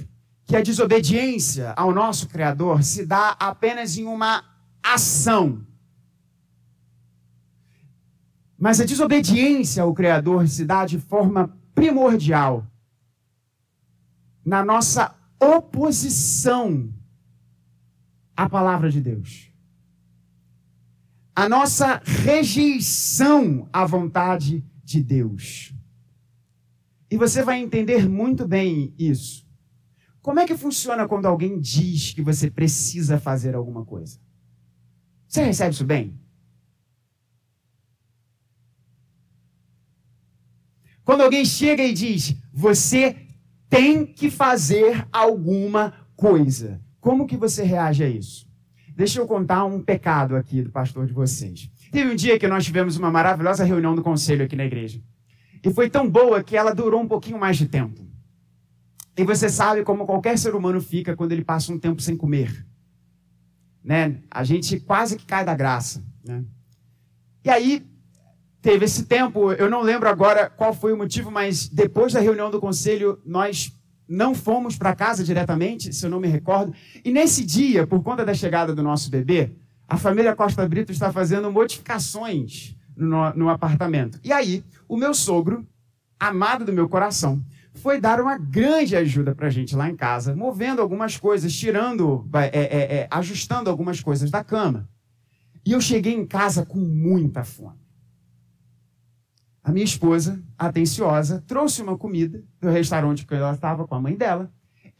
que 0.44 0.54
a 0.54 0.62
desobediência 0.62 1.72
ao 1.72 1.92
nosso 1.92 2.28
Criador 2.28 2.84
se 2.84 3.04
dá 3.04 3.36
apenas 3.40 3.96
em 3.96 4.04
uma 4.04 4.44
ação. 4.80 5.66
Mas 8.56 8.80
a 8.80 8.84
desobediência 8.84 9.82
ao 9.82 9.92
Criador 9.92 10.46
se 10.46 10.64
dá 10.64 10.86
de 10.86 11.00
forma 11.00 11.58
primordial 11.74 12.64
na 14.44 14.64
nossa 14.64 15.14
oposição 15.40 16.92
à 18.36 18.48
palavra 18.48 18.90
de 18.90 19.00
Deus. 19.00 19.50
A 21.34 21.48
nossa 21.48 22.02
rejeição 22.04 23.68
à 23.72 23.86
vontade 23.86 24.64
de 24.84 25.02
Deus. 25.02 25.74
E 27.10 27.16
você 27.16 27.42
vai 27.42 27.58
entender 27.58 28.08
muito 28.08 28.46
bem 28.46 28.94
isso 28.98 29.48
como 30.22 30.38
é 30.38 30.46
que 30.46 30.56
funciona 30.56 31.08
quando 31.08 31.26
alguém 31.26 31.58
diz 31.58 32.12
que 32.12 32.22
você 32.22 32.50
precisa 32.50 33.18
fazer 33.18 33.54
alguma 33.54 33.84
coisa? 33.84 34.18
Você 35.26 35.42
recebe 35.42 35.74
isso 35.74 35.84
bem? 35.84 36.18
Quando 41.04 41.22
alguém 41.22 41.44
chega 41.44 41.82
e 41.82 41.92
diz, 41.92 42.36
você 42.52 43.26
tem 43.70 44.04
que 44.04 44.28
fazer 44.28 45.06
alguma 45.12 45.94
coisa. 46.16 46.80
Como 47.00 47.26
que 47.26 47.36
você 47.36 47.62
reage 47.62 48.02
a 48.02 48.08
isso? 48.08 48.46
Deixa 48.94 49.20
eu 49.20 49.26
contar 49.26 49.64
um 49.64 49.80
pecado 49.80 50.36
aqui 50.36 50.60
do 50.60 50.70
pastor 50.70 51.06
de 51.06 51.12
vocês. 51.12 51.70
Teve 51.90 52.10
um 52.10 52.16
dia 52.16 52.38
que 52.38 52.48
nós 52.48 52.64
tivemos 52.64 52.96
uma 52.96 53.10
maravilhosa 53.10 53.64
reunião 53.64 53.94
do 53.94 54.02
conselho 54.02 54.44
aqui 54.44 54.56
na 54.56 54.66
igreja. 54.66 55.00
E 55.64 55.72
foi 55.72 55.88
tão 55.88 56.10
boa 56.10 56.42
que 56.42 56.56
ela 56.56 56.74
durou 56.74 57.00
um 57.00 57.08
pouquinho 57.08 57.38
mais 57.38 57.56
de 57.56 57.66
tempo. 57.66 58.06
E 59.16 59.24
você 59.24 59.48
sabe 59.48 59.84
como 59.84 60.04
qualquer 60.04 60.38
ser 60.38 60.54
humano 60.54 60.80
fica 60.80 61.16
quando 61.16 61.32
ele 61.32 61.44
passa 61.44 61.72
um 61.72 61.78
tempo 61.78 62.02
sem 62.02 62.16
comer. 62.16 62.66
Né? 63.82 64.18
A 64.30 64.44
gente 64.44 64.80
quase 64.80 65.16
que 65.16 65.24
cai 65.24 65.44
da 65.44 65.54
graça. 65.54 66.04
Né? 66.24 66.44
E 67.44 67.50
aí, 67.50 67.89
teve 68.62 68.84
esse 68.84 69.04
tempo, 69.04 69.52
eu 69.52 69.70
não 69.70 69.82
lembro 69.82 70.08
agora 70.08 70.48
qual 70.48 70.72
foi 70.72 70.92
o 70.92 70.96
motivo, 70.96 71.30
mas 71.30 71.68
depois 71.68 72.12
da 72.12 72.20
reunião 72.20 72.50
do 72.50 72.60
conselho, 72.60 73.20
nós 73.24 73.72
não 74.08 74.34
fomos 74.34 74.76
para 74.76 74.94
casa 74.94 75.22
diretamente, 75.22 75.92
se 75.92 76.04
eu 76.04 76.10
não 76.10 76.20
me 76.20 76.28
recordo. 76.28 76.74
E 77.04 77.10
nesse 77.10 77.44
dia, 77.44 77.86
por 77.86 78.02
conta 78.02 78.24
da 78.24 78.34
chegada 78.34 78.74
do 78.74 78.82
nosso 78.82 79.10
bebê, 79.10 79.52
a 79.88 79.96
família 79.96 80.34
Costa 80.34 80.68
Brito 80.68 80.92
está 80.92 81.12
fazendo 81.12 81.50
modificações 81.50 82.76
no, 82.96 83.32
no 83.34 83.48
apartamento. 83.48 84.20
E 84.22 84.32
aí, 84.32 84.64
o 84.88 84.96
meu 84.96 85.14
sogro, 85.14 85.66
amado 86.18 86.64
do 86.64 86.72
meu 86.72 86.88
coração, 86.88 87.42
foi 87.74 88.00
dar 88.00 88.20
uma 88.20 88.36
grande 88.36 88.96
ajuda 88.96 89.34
para 89.34 89.46
a 89.46 89.50
gente 89.50 89.74
lá 89.74 89.88
em 89.88 89.96
casa, 89.96 90.34
movendo 90.34 90.82
algumas 90.82 91.16
coisas, 91.16 91.52
tirando, 91.52 92.28
é, 92.34 92.46
é, 92.46 92.96
é, 92.96 93.08
ajustando 93.10 93.70
algumas 93.70 94.00
coisas 94.00 94.30
da 94.30 94.44
cama. 94.44 94.88
E 95.64 95.72
eu 95.72 95.80
cheguei 95.80 96.14
em 96.14 96.26
casa 96.26 96.64
com 96.66 96.78
muita 96.78 97.44
fome. 97.44 97.79
A 99.62 99.72
minha 99.72 99.84
esposa, 99.84 100.42
atenciosa, 100.58 101.44
trouxe 101.46 101.82
uma 101.82 101.96
comida 101.98 102.42
do 102.60 102.70
restaurante 102.70 103.26
que 103.26 103.34
ela 103.34 103.54
estava 103.54 103.86
com 103.86 103.94
a 103.94 104.00
mãe 104.00 104.16
dela 104.16 104.50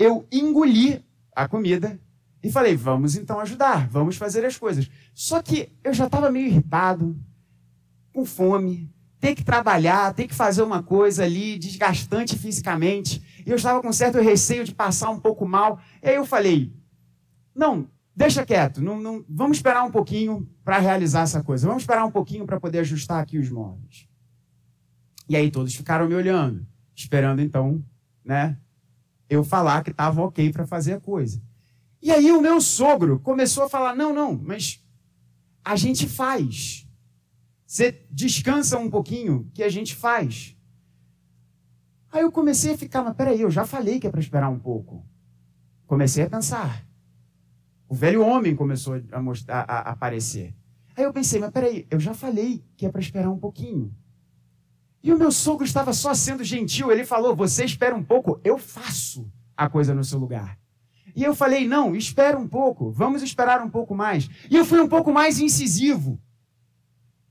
eu 0.01 0.27
engoli 0.33 1.05
a 1.37 1.46
comida 1.46 2.01
e 2.42 2.51
falei: 2.51 2.75
vamos 2.75 3.16
então 3.16 3.38
ajudar, 3.38 3.87
vamos 3.88 4.16
fazer 4.16 4.44
as 4.46 4.57
coisas. 4.57 4.90
Só 5.14 5.42
que 5.42 5.70
eu 5.85 5.92
já 5.92 6.07
estava 6.07 6.31
meio 6.31 6.46
irritado, 6.46 7.14
com 8.11 8.25
fome, 8.25 8.90
ter 9.20 9.35
que 9.35 9.44
trabalhar, 9.44 10.14
ter 10.14 10.27
que 10.27 10.35
fazer 10.35 10.62
uma 10.62 10.83
coisa 10.83 11.25
ali 11.25 11.59
desgastante 11.59 12.37
fisicamente. 12.38 13.23
E 13.46 13.51
eu 13.51 13.57
estava 13.57 13.83
com 13.83 13.92
certo 13.92 14.18
receio 14.18 14.64
de 14.64 14.75
passar 14.75 15.11
um 15.11 15.20
pouco 15.20 15.46
mal. 15.46 15.79
E 16.03 16.09
aí 16.09 16.16
eu 16.16 16.25
falei: 16.25 16.73
não, 17.55 17.87
deixa 18.16 18.46
quieto, 18.46 18.81
não, 18.81 18.99
não, 18.99 19.23
vamos 19.29 19.59
esperar 19.59 19.85
um 19.85 19.90
pouquinho 19.90 20.49
para 20.64 20.79
realizar 20.79 21.23
essa 21.23 21.42
coisa. 21.42 21.66
Vamos 21.66 21.83
esperar 21.83 22.07
um 22.07 22.11
pouquinho 22.11 22.46
para 22.46 22.59
poder 22.59 22.79
ajustar 22.79 23.23
aqui 23.23 23.37
os 23.37 23.51
móveis. 23.51 24.10
E 25.30 25.36
aí 25.36 25.48
todos 25.48 25.72
ficaram 25.76 26.08
me 26.08 26.14
olhando, 26.16 26.66
esperando 26.92 27.40
então, 27.40 27.84
né, 28.24 28.58
eu 29.28 29.44
falar 29.44 29.84
que 29.84 29.92
estava 29.92 30.20
ok 30.22 30.52
para 30.52 30.66
fazer 30.66 30.94
a 30.94 31.00
coisa. 31.00 31.40
E 32.02 32.10
aí 32.10 32.32
o 32.32 32.40
meu 32.40 32.60
sogro 32.60 33.20
começou 33.20 33.62
a 33.62 33.68
falar: 33.68 33.94
não, 33.94 34.12
não, 34.12 34.36
mas 34.36 34.84
a 35.64 35.76
gente 35.76 36.08
faz. 36.08 36.84
Você 37.64 38.04
descansa 38.10 38.76
um 38.76 38.90
pouquinho 38.90 39.48
que 39.54 39.62
a 39.62 39.68
gente 39.68 39.94
faz. 39.94 40.56
Aí 42.10 42.22
eu 42.22 42.32
comecei 42.32 42.74
a 42.74 42.76
ficar, 42.76 43.04
mas 43.04 43.14
peraí, 43.14 43.40
eu 43.40 43.52
já 43.52 43.64
falei 43.64 44.00
que 44.00 44.08
é 44.08 44.10
para 44.10 44.18
esperar 44.18 44.48
um 44.48 44.58
pouco. 44.58 45.06
Comecei 45.86 46.24
a 46.24 46.28
pensar. 46.28 46.84
O 47.88 47.94
velho 47.94 48.26
homem 48.26 48.56
começou 48.56 49.00
a, 49.12 49.22
mostrar, 49.22 49.60
a, 49.60 49.78
a 49.78 49.90
aparecer. 49.92 50.56
Aí 50.96 51.04
eu 51.04 51.12
pensei, 51.12 51.38
mas 51.38 51.52
peraí, 51.52 51.86
eu 51.88 52.00
já 52.00 52.14
falei 52.14 52.64
que 52.76 52.84
é 52.84 52.90
para 52.90 53.00
esperar 53.00 53.30
um 53.30 53.38
pouquinho. 53.38 53.94
E 55.02 55.12
o 55.12 55.18
meu 55.18 55.32
sogro 55.32 55.64
estava 55.64 55.92
só 55.92 56.12
sendo 56.12 56.44
gentil. 56.44 56.92
Ele 56.92 57.04
falou: 57.04 57.34
Você 57.34 57.64
espera 57.64 57.94
um 57.94 58.02
pouco, 58.02 58.40
eu 58.44 58.58
faço 58.58 59.30
a 59.56 59.68
coisa 59.68 59.94
no 59.94 60.04
seu 60.04 60.18
lugar. 60.18 60.58
E 61.14 61.24
eu 61.24 61.34
falei: 61.34 61.66
Não, 61.66 61.96
espera 61.96 62.38
um 62.38 62.46
pouco, 62.46 62.90
vamos 62.90 63.22
esperar 63.22 63.62
um 63.62 63.70
pouco 63.70 63.94
mais. 63.94 64.28
E 64.50 64.56
eu 64.56 64.64
fui 64.64 64.80
um 64.80 64.88
pouco 64.88 65.12
mais 65.12 65.38
incisivo. 65.38 66.20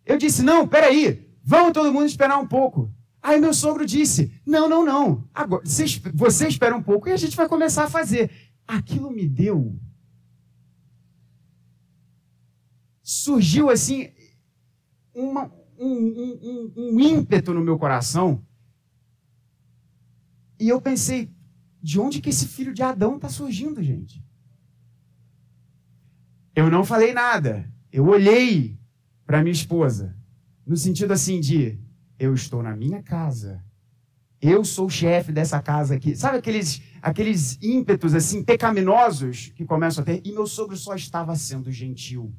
Eu 0.06 0.18
disse: 0.18 0.42
Não, 0.42 0.68
peraí, 0.68 1.30
vamos 1.44 1.74
todo 1.74 1.94
mundo 1.94 2.06
esperar 2.06 2.40
um 2.40 2.48
pouco. 2.48 2.92
Aí 3.22 3.40
meu 3.40 3.54
sogro 3.54 3.86
disse: 3.86 4.34
Não, 4.46 4.68
não, 4.68 4.84
não. 4.84 5.28
Agora, 5.34 5.64
você, 5.64 5.86
você 6.14 6.48
espera 6.48 6.76
um 6.76 6.82
pouco 6.82 7.08
e 7.08 7.12
a 7.12 7.18
gente 7.18 7.36
vai 7.36 7.48
começar 7.48 7.84
a 7.84 7.90
fazer. 7.90 8.32
Aquilo 8.68 9.12
me 9.12 9.28
deu. 9.28 9.76
Surgiu 13.02 13.70
assim 13.70 14.12
uma, 15.14 15.52
um, 15.80 15.88
um, 15.88 16.74
um, 16.76 17.00
ímpeto 17.00 17.54
no 17.54 17.62
meu 17.62 17.78
coração. 17.80 18.46
E 20.60 20.68
eu 20.68 20.82
pensei, 20.82 21.32
de 21.82 22.00
onde 22.00 22.22
que 22.22 22.30
esse 22.30 22.48
filho 22.48 22.74
de 22.74 22.84
Adão 22.84 23.16
está 23.16 23.30
surgindo, 23.30 23.82
gente? 23.82 24.24
Eu 26.54 26.70
não 26.70 26.84
falei 26.84 27.14
nada. 27.14 27.72
Eu 27.92 28.06
olhei 28.08 28.78
para 29.26 29.42
minha 29.42 29.54
esposa, 29.54 30.16
no 30.66 30.76
sentido 30.76 31.14
assim 31.14 31.40
de, 31.40 31.80
eu 32.18 32.34
estou 32.34 32.62
na 32.62 32.76
minha 32.76 33.02
casa. 33.02 33.64
Eu 34.42 34.64
sou 34.64 34.88
o 34.88 34.90
chefe 34.90 35.32
dessa 35.32 35.62
casa 35.62 35.96
aqui. 35.96 36.16
Sabe 36.16 36.38
aqueles, 36.38 36.82
aqueles 37.02 37.58
ímpetos 37.62 38.14
assim 38.14 38.44
pecaminosos 38.44 39.52
que 39.56 39.66
começam 39.66 40.02
a 40.02 40.06
ter? 40.06 40.22
E 40.24 40.32
meu 40.32 40.46
sogro 40.46 40.78
só 40.78 40.96
estava 40.96 41.36
sendo 41.36 41.72
gentil. 41.72 42.34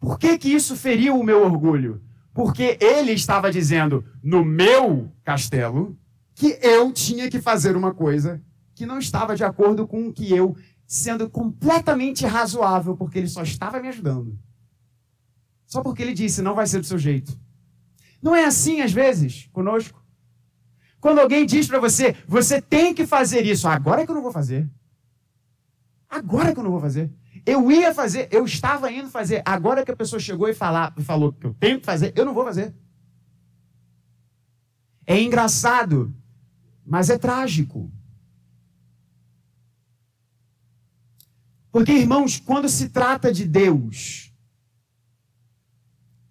Por 0.00 0.18
que, 0.18 0.38
que 0.38 0.48
isso 0.48 0.76
feriu 0.76 1.18
o 1.18 1.24
meu 1.24 1.44
orgulho? 1.44 2.02
Porque 2.32 2.78
ele 2.80 3.12
estava 3.12 3.50
dizendo 3.50 4.04
no 4.22 4.44
meu 4.44 5.10
castelo 5.24 5.98
que 6.34 6.58
eu 6.62 6.92
tinha 6.92 7.28
que 7.28 7.40
fazer 7.40 7.76
uma 7.76 7.92
coisa 7.92 8.40
que 8.74 8.86
não 8.86 8.98
estava 8.98 9.34
de 9.34 9.42
acordo 9.42 9.88
com 9.88 10.06
o 10.06 10.12
que 10.12 10.32
eu, 10.32 10.56
sendo 10.86 11.28
completamente 11.28 12.24
razoável, 12.24 12.96
porque 12.96 13.18
ele 13.18 13.28
só 13.28 13.42
estava 13.42 13.80
me 13.80 13.88
ajudando. 13.88 14.38
Só 15.66 15.82
porque 15.82 16.00
ele 16.00 16.14
disse, 16.14 16.40
não 16.40 16.54
vai 16.54 16.66
ser 16.66 16.78
do 16.78 16.86
seu 16.86 16.96
jeito. 16.96 17.36
Não 18.22 18.36
é 18.36 18.44
assim 18.44 18.80
às 18.80 18.92
vezes 18.92 19.48
conosco? 19.52 20.00
Quando 21.00 21.18
alguém 21.20 21.44
diz 21.44 21.66
para 21.66 21.80
você, 21.80 22.16
você 22.26 22.62
tem 22.62 22.94
que 22.94 23.06
fazer 23.06 23.44
isso, 23.44 23.66
agora 23.66 24.02
é 24.02 24.04
que 24.04 24.10
eu 24.10 24.14
não 24.14 24.22
vou 24.22 24.32
fazer. 24.32 24.68
Agora 26.08 26.50
é 26.50 26.54
que 26.54 26.58
eu 26.60 26.64
não 26.64 26.70
vou 26.70 26.80
fazer. 26.80 27.10
Eu 27.44 27.70
ia 27.70 27.94
fazer, 27.94 28.28
eu 28.30 28.44
estava 28.44 28.90
indo 28.90 29.08
fazer. 29.08 29.42
Agora 29.44 29.84
que 29.84 29.90
a 29.90 29.96
pessoa 29.96 30.20
chegou 30.20 30.48
e 30.48 30.54
falar, 30.54 30.94
falou 31.00 31.32
que 31.32 31.46
eu 31.46 31.54
tenho 31.54 31.80
que 31.80 31.86
fazer, 31.86 32.12
eu 32.16 32.24
não 32.24 32.34
vou 32.34 32.44
fazer. 32.44 32.74
É 35.06 35.20
engraçado, 35.20 36.14
mas 36.84 37.10
é 37.10 37.16
trágico. 37.18 37.90
Porque, 41.70 41.92
irmãos, 41.92 42.38
quando 42.38 42.68
se 42.68 42.88
trata 42.88 43.32
de 43.32 43.46
Deus, 43.46 44.32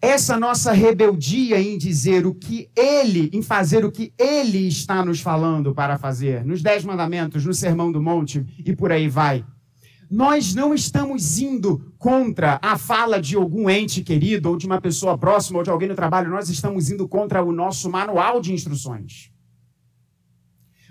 essa 0.02 0.38
nossa 0.39 0.72
rebeldia 0.72 1.60
em 1.60 1.78
dizer 1.78 2.26
o 2.26 2.36
que 2.36 2.70
Ele, 2.76 3.30
em 3.34 3.41
fazer 3.41 3.84
o 3.84 3.91
que 3.91 4.13
Ele 4.17 4.67
está 4.67 5.04
nos 5.04 5.20
falando 5.20 5.74
para 5.74 5.98
fazer, 5.98 6.46
nos 6.46 6.62
Dez 6.62 6.84
Mandamentos, 6.84 7.46
no 7.46 7.54
Sermão 7.54 7.91
do 7.91 8.02
Monte 8.02 8.46
e 8.63 8.76
por 8.76 8.91
aí 8.91 9.08
vai 9.08 9.46
nós 10.10 10.56
não 10.56 10.74
estamos 10.74 11.38
indo 11.39 11.93
contra 11.98 12.60
a 12.62 12.78
fala 12.78 13.22
de 13.22 13.36
algum 13.36 13.70
ente 13.70 14.02
querido, 14.02 14.50
ou 14.50 14.58
de 14.58 14.65
uma 14.65 14.80
pessoa 14.80 15.17
próxima, 15.17 15.58
ou 15.58 15.63
de 15.63 15.70
alguém 15.70 15.89
no 15.89 15.96
trabalho, 15.96 16.30
nós 16.30 16.50
estamos 16.50 16.89
indo 16.89 17.08
contra 17.08 17.43
o 17.43 17.52
nosso 17.52 17.89
manual 17.89 18.39
de 18.39 18.54
instruções. 18.54 19.32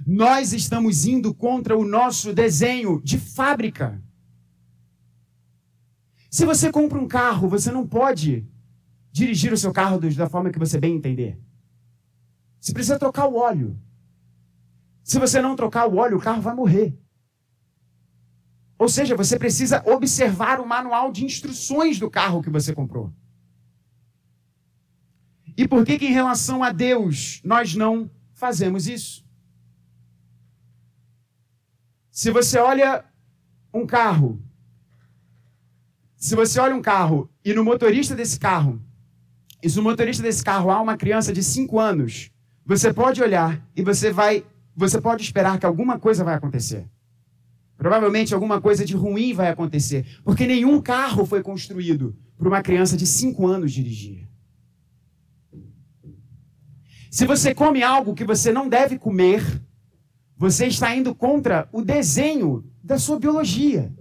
Nós 0.07 0.53
estamos 0.53 1.07
indo 1.07 1.35
contra 1.35 1.77
o 1.77 1.85
nosso 1.85 2.35
desenho 2.35 3.01
de 3.03 3.19
fábrica. 3.19 4.03
Se 6.31 6.45
você 6.45 6.71
compra 6.71 6.99
um 6.99 7.09
carro, 7.09 7.49
você 7.49 7.73
não 7.73 7.87
pode 7.87 8.47
dirigir 9.11 9.53
o 9.53 9.57
seu 9.57 9.73
carro 9.73 9.99
da 9.99 10.29
forma 10.29 10.51
que 10.51 10.59
você 10.59 10.79
bem 10.79 10.95
entender. 10.95 11.41
Você 12.61 12.73
precisa 12.73 12.99
trocar 12.99 13.27
o 13.27 13.37
óleo. 13.37 13.81
Se 15.03 15.19
você 15.19 15.41
não 15.41 15.57
trocar 15.57 15.89
o 15.89 15.97
óleo, 15.97 16.19
o 16.19 16.21
carro 16.21 16.43
vai 16.43 16.55
morrer. 16.55 16.99
Ou 18.79 18.89
seja, 18.89 19.17
você 19.17 19.39
precisa 19.39 19.83
observar 19.87 20.61
o 20.61 20.67
manual 20.67 21.11
de 21.11 21.25
instruções 21.25 21.99
do 21.99 22.11
carro 22.11 22.43
que 22.43 22.51
você 22.51 22.75
comprou. 22.75 23.13
E 25.57 25.67
por 25.67 25.85
que, 25.87 25.99
que 25.99 26.07
em 26.07 26.13
relação 26.13 26.63
a 26.63 26.71
Deus 26.71 27.41
nós 27.43 27.75
não 27.75 28.11
fazemos 28.35 28.87
isso? 28.87 29.25
Se 32.11 32.31
você 32.31 32.59
olha 32.59 33.05
um 33.73 33.87
carro, 33.87 34.43
se 36.17 36.35
você 36.35 36.61
olha 36.61 36.75
um 36.75 36.83
carro 36.83 37.31
e 37.45 37.55
no 37.55 37.65
motorista 37.65 38.15
desse 38.15 38.39
carro, 38.39 38.83
e 39.63 39.71
se 39.71 39.77
no 39.77 39.83
motorista 39.83 40.23
desse 40.23 40.45
carro 40.45 40.71
há 40.71 40.81
uma 40.81 40.97
criança 40.97 41.33
de 41.33 41.43
5 41.43 41.79
anos, 41.79 42.31
você 42.65 42.93
pode 42.93 43.23
olhar 43.23 43.67
e 43.75 43.83
você 43.83 44.11
vai, 44.11 44.45
você 44.75 45.01
pode 45.01 45.23
esperar 45.23 45.59
que 45.59 45.65
alguma 45.65 45.99
coisa 45.99 46.25
vai 46.25 46.35
acontecer. 46.35 46.87
Provavelmente 47.87 48.35
alguma 48.35 48.61
coisa 48.61 48.85
de 48.85 48.97
ruim 48.97 49.33
vai 49.33 49.49
acontecer, 49.49 50.19
porque 50.25 50.45
nenhum 50.45 50.83
carro 50.83 51.25
foi 51.25 51.41
construído 51.41 52.17
para 52.37 52.49
uma 52.49 52.61
criança 52.61 52.97
de 52.97 53.07
5 53.07 53.47
anos 53.47 53.73
dirigir. 53.73 54.29
Se 57.09 57.25
você 57.25 57.55
come 57.55 57.85
algo 57.85 58.13
que 58.13 58.25
você 58.25 58.53
não 58.53 58.69
deve 58.69 58.99
comer, 58.99 59.63
você 60.37 60.67
está 60.67 60.97
indo 60.97 61.15
contra 61.15 61.69
o 61.71 61.81
desenho 61.81 62.69
da 62.83 62.99
sua 62.99 63.21
biologia. 63.21 63.95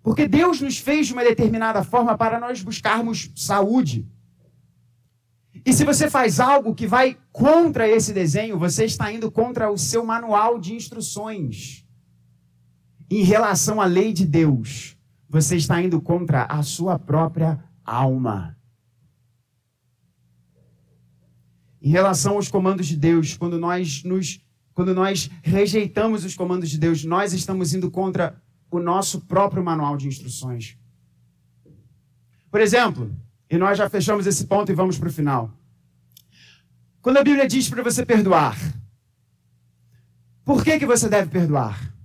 Porque 0.00 0.28
Deus 0.28 0.60
nos 0.60 0.78
fez 0.78 1.08
de 1.08 1.12
uma 1.12 1.24
determinada 1.24 1.82
forma 1.82 2.16
para 2.16 2.38
nós 2.38 2.62
buscarmos 2.62 3.32
saúde. 3.34 4.08
E 5.64 5.72
se 5.72 5.84
você 5.84 6.08
faz 6.08 6.38
algo 6.38 6.72
que 6.72 6.86
vai 6.86 7.18
contra 7.32 7.88
esse 7.88 8.12
desenho, 8.12 8.56
você 8.56 8.84
está 8.84 9.10
indo 9.10 9.28
contra 9.28 9.68
o 9.72 9.76
seu 9.76 10.04
manual 10.04 10.56
de 10.56 10.72
instruções 10.72 11.84
em 13.10 13.22
relação 13.22 13.80
à 13.80 13.84
lei 13.84 14.12
de 14.12 14.26
Deus, 14.26 14.96
você 15.28 15.56
está 15.56 15.80
indo 15.80 16.00
contra 16.00 16.44
a 16.44 16.62
sua 16.62 16.98
própria 16.98 17.62
alma. 17.84 18.56
Em 21.80 21.88
relação 21.88 22.34
aos 22.34 22.48
comandos 22.48 22.86
de 22.86 22.96
Deus, 22.96 23.36
quando 23.36 23.58
nós 23.58 24.02
nos 24.02 24.40
quando 24.74 24.92
nós 24.92 25.30
rejeitamos 25.42 26.22
os 26.22 26.34
comandos 26.34 26.68
de 26.68 26.76
Deus, 26.76 27.02
nós 27.02 27.32
estamos 27.32 27.72
indo 27.72 27.90
contra 27.90 28.42
o 28.70 28.78
nosso 28.78 29.22
próprio 29.22 29.64
manual 29.64 29.96
de 29.96 30.06
instruções. 30.06 30.76
Por 32.50 32.60
exemplo, 32.60 33.10
e 33.48 33.56
nós 33.56 33.78
já 33.78 33.88
fechamos 33.88 34.26
esse 34.26 34.46
ponto 34.46 34.70
e 34.70 34.74
vamos 34.74 34.98
para 34.98 35.08
o 35.08 35.12
final. 35.12 35.50
Quando 37.00 37.16
a 37.16 37.24
Bíblia 37.24 37.48
diz 37.48 37.70
para 37.70 37.82
você 37.82 38.04
perdoar, 38.04 38.54
por 40.44 40.62
que, 40.62 40.78
que 40.78 40.84
você 40.84 41.08
deve 41.08 41.30
perdoar? 41.30 41.95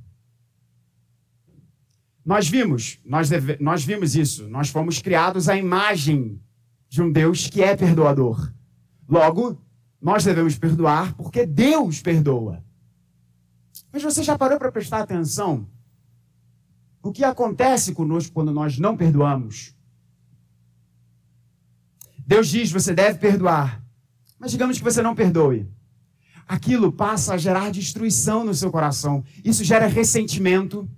Nós 2.24 2.48
vimos, 2.48 3.00
nós, 3.04 3.30
deve, 3.30 3.58
nós 3.60 3.84
vimos 3.84 4.16
isso. 4.16 4.48
Nós 4.48 4.70
fomos 4.70 5.00
criados 5.00 5.50
à 5.50 5.58
imagem 5.58 6.40
de 6.88 7.02
um 7.02 7.12
Deus 7.12 7.48
que 7.48 7.64
é 7.64 7.76
perdoador. 7.76 8.52
Logo, 9.08 9.60
nós 10.02 10.24
devemos 10.24 10.58
perdoar 10.58 11.14
porque 11.16 11.46
Deus 11.46 12.02
perdoa. 12.02 12.64
Mas 13.92 14.04
você 14.04 14.24
já 14.24 14.38
parou 14.38 14.58
para 14.58 14.72
prestar 14.72 15.00
atenção? 15.00 15.68
O 17.04 17.12
que 17.12 17.24
acontece 17.24 17.94
conosco 17.94 18.34
quando 18.34 18.52
nós 18.52 18.78
não 18.78 18.96
perdoamos? 18.96 19.76
Deus 22.26 22.48
diz: 22.48 22.72
você 22.72 22.94
deve 22.94 23.20
perdoar. 23.20 23.84
Mas 24.40 24.52
digamos 24.52 24.78
que 24.78 24.84
você 24.84 25.02
não 25.02 25.16
perdoe. 25.16 25.68
Aquilo 26.48 26.92
passa 26.92 27.34
a 27.34 27.38
gerar 27.38 27.72
destruição 27.72 28.44
no 28.44 28.54
seu 28.54 28.72
coração. 28.72 29.24
Isso 29.44 29.64
gera 29.64 29.88
ressentimento. 29.88 30.90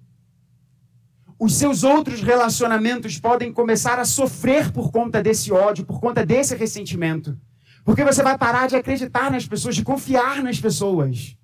Os 1.43 1.55
seus 1.55 1.83
outros 1.83 2.21
relacionamentos 2.21 3.19
podem 3.19 3.51
começar 3.51 3.99
a 3.99 4.05
sofrer 4.05 4.71
por 4.71 4.93
conta 4.93 5.21
desse 5.21 5.51
ódio, 5.51 5.85
por 5.85 5.99
conta 5.99 6.25
desse 6.25 6.55
ressentimento. 6.55 7.37
Porque 7.83 8.01
você 8.01 8.23
vai 8.23 8.37
parar 8.37 8.65
de 8.69 8.77
acreditar 8.77 9.29
nas 9.29 9.45
pessoas, 9.45 9.75
de 9.75 9.83
confiar 9.83 10.41
nas 10.41 10.57
pessoas. 10.57 11.35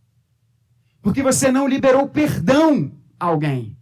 Porque 1.02 1.22
você 1.22 1.52
não 1.52 1.68
liberou 1.68 2.08
perdão 2.08 2.93
a 3.20 3.26
alguém. 3.26 3.78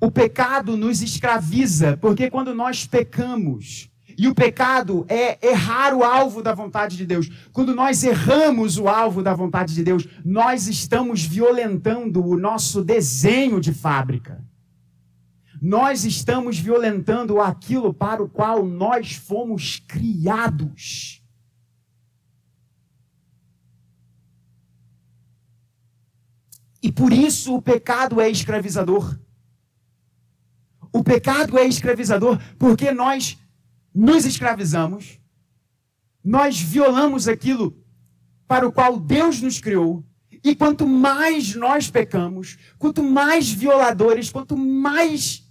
O 0.00 0.12
pecado 0.12 0.76
nos 0.76 1.02
escraviza, 1.02 1.96
porque 1.96 2.30
quando 2.30 2.54
nós 2.54 2.86
pecamos, 2.86 3.90
e 4.18 4.26
o 4.26 4.34
pecado 4.34 5.06
é 5.08 5.38
errar 5.46 5.94
o 5.94 6.02
alvo 6.02 6.42
da 6.42 6.52
vontade 6.52 6.96
de 6.96 7.06
Deus. 7.06 7.28
Quando 7.52 7.72
nós 7.72 8.02
erramos 8.02 8.76
o 8.76 8.88
alvo 8.88 9.22
da 9.22 9.32
vontade 9.32 9.72
de 9.72 9.84
Deus, 9.84 10.08
nós 10.24 10.66
estamos 10.66 11.22
violentando 11.22 12.26
o 12.26 12.36
nosso 12.36 12.82
desenho 12.82 13.60
de 13.60 13.72
fábrica. 13.72 14.44
Nós 15.62 16.04
estamos 16.04 16.58
violentando 16.58 17.40
aquilo 17.40 17.94
para 17.94 18.20
o 18.20 18.28
qual 18.28 18.66
nós 18.66 19.12
fomos 19.12 19.80
criados. 19.86 21.22
E 26.82 26.90
por 26.90 27.12
isso 27.12 27.54
o 27.54 27.62
pecado 27.62 28.20
é 28.20 28.28
escravizador. 28.28 29.16
O 30.92 31.04
pecado 31.04 31.56
é 31.56 31.64
escravizador 31.64 32.40
porque 32.58 32.90
nós 32.90 33.38
nos 33.94 34.24
escravizamos, 34.24 35.20
nós 36.24 36.60
violamos 36.60 37.26
aquilo 37.28 37.76
para 38.46 38.66
o 38.66 38.72
qual 38.72 38.98
Deus 38.98 39.40
nos 39.40 39.60
criou. 39.60 40.04
E 40.44 40.54
quanto 40.54 40.86
mais 40.86 41.54
nós 41.54 41.90
pecamos, 41.90 42.56
quanto 42.78 43.02
mais 43.02 43.50
violadores, 43.50 44.30
quanto 44.30 44.56
mais 44.56 45.48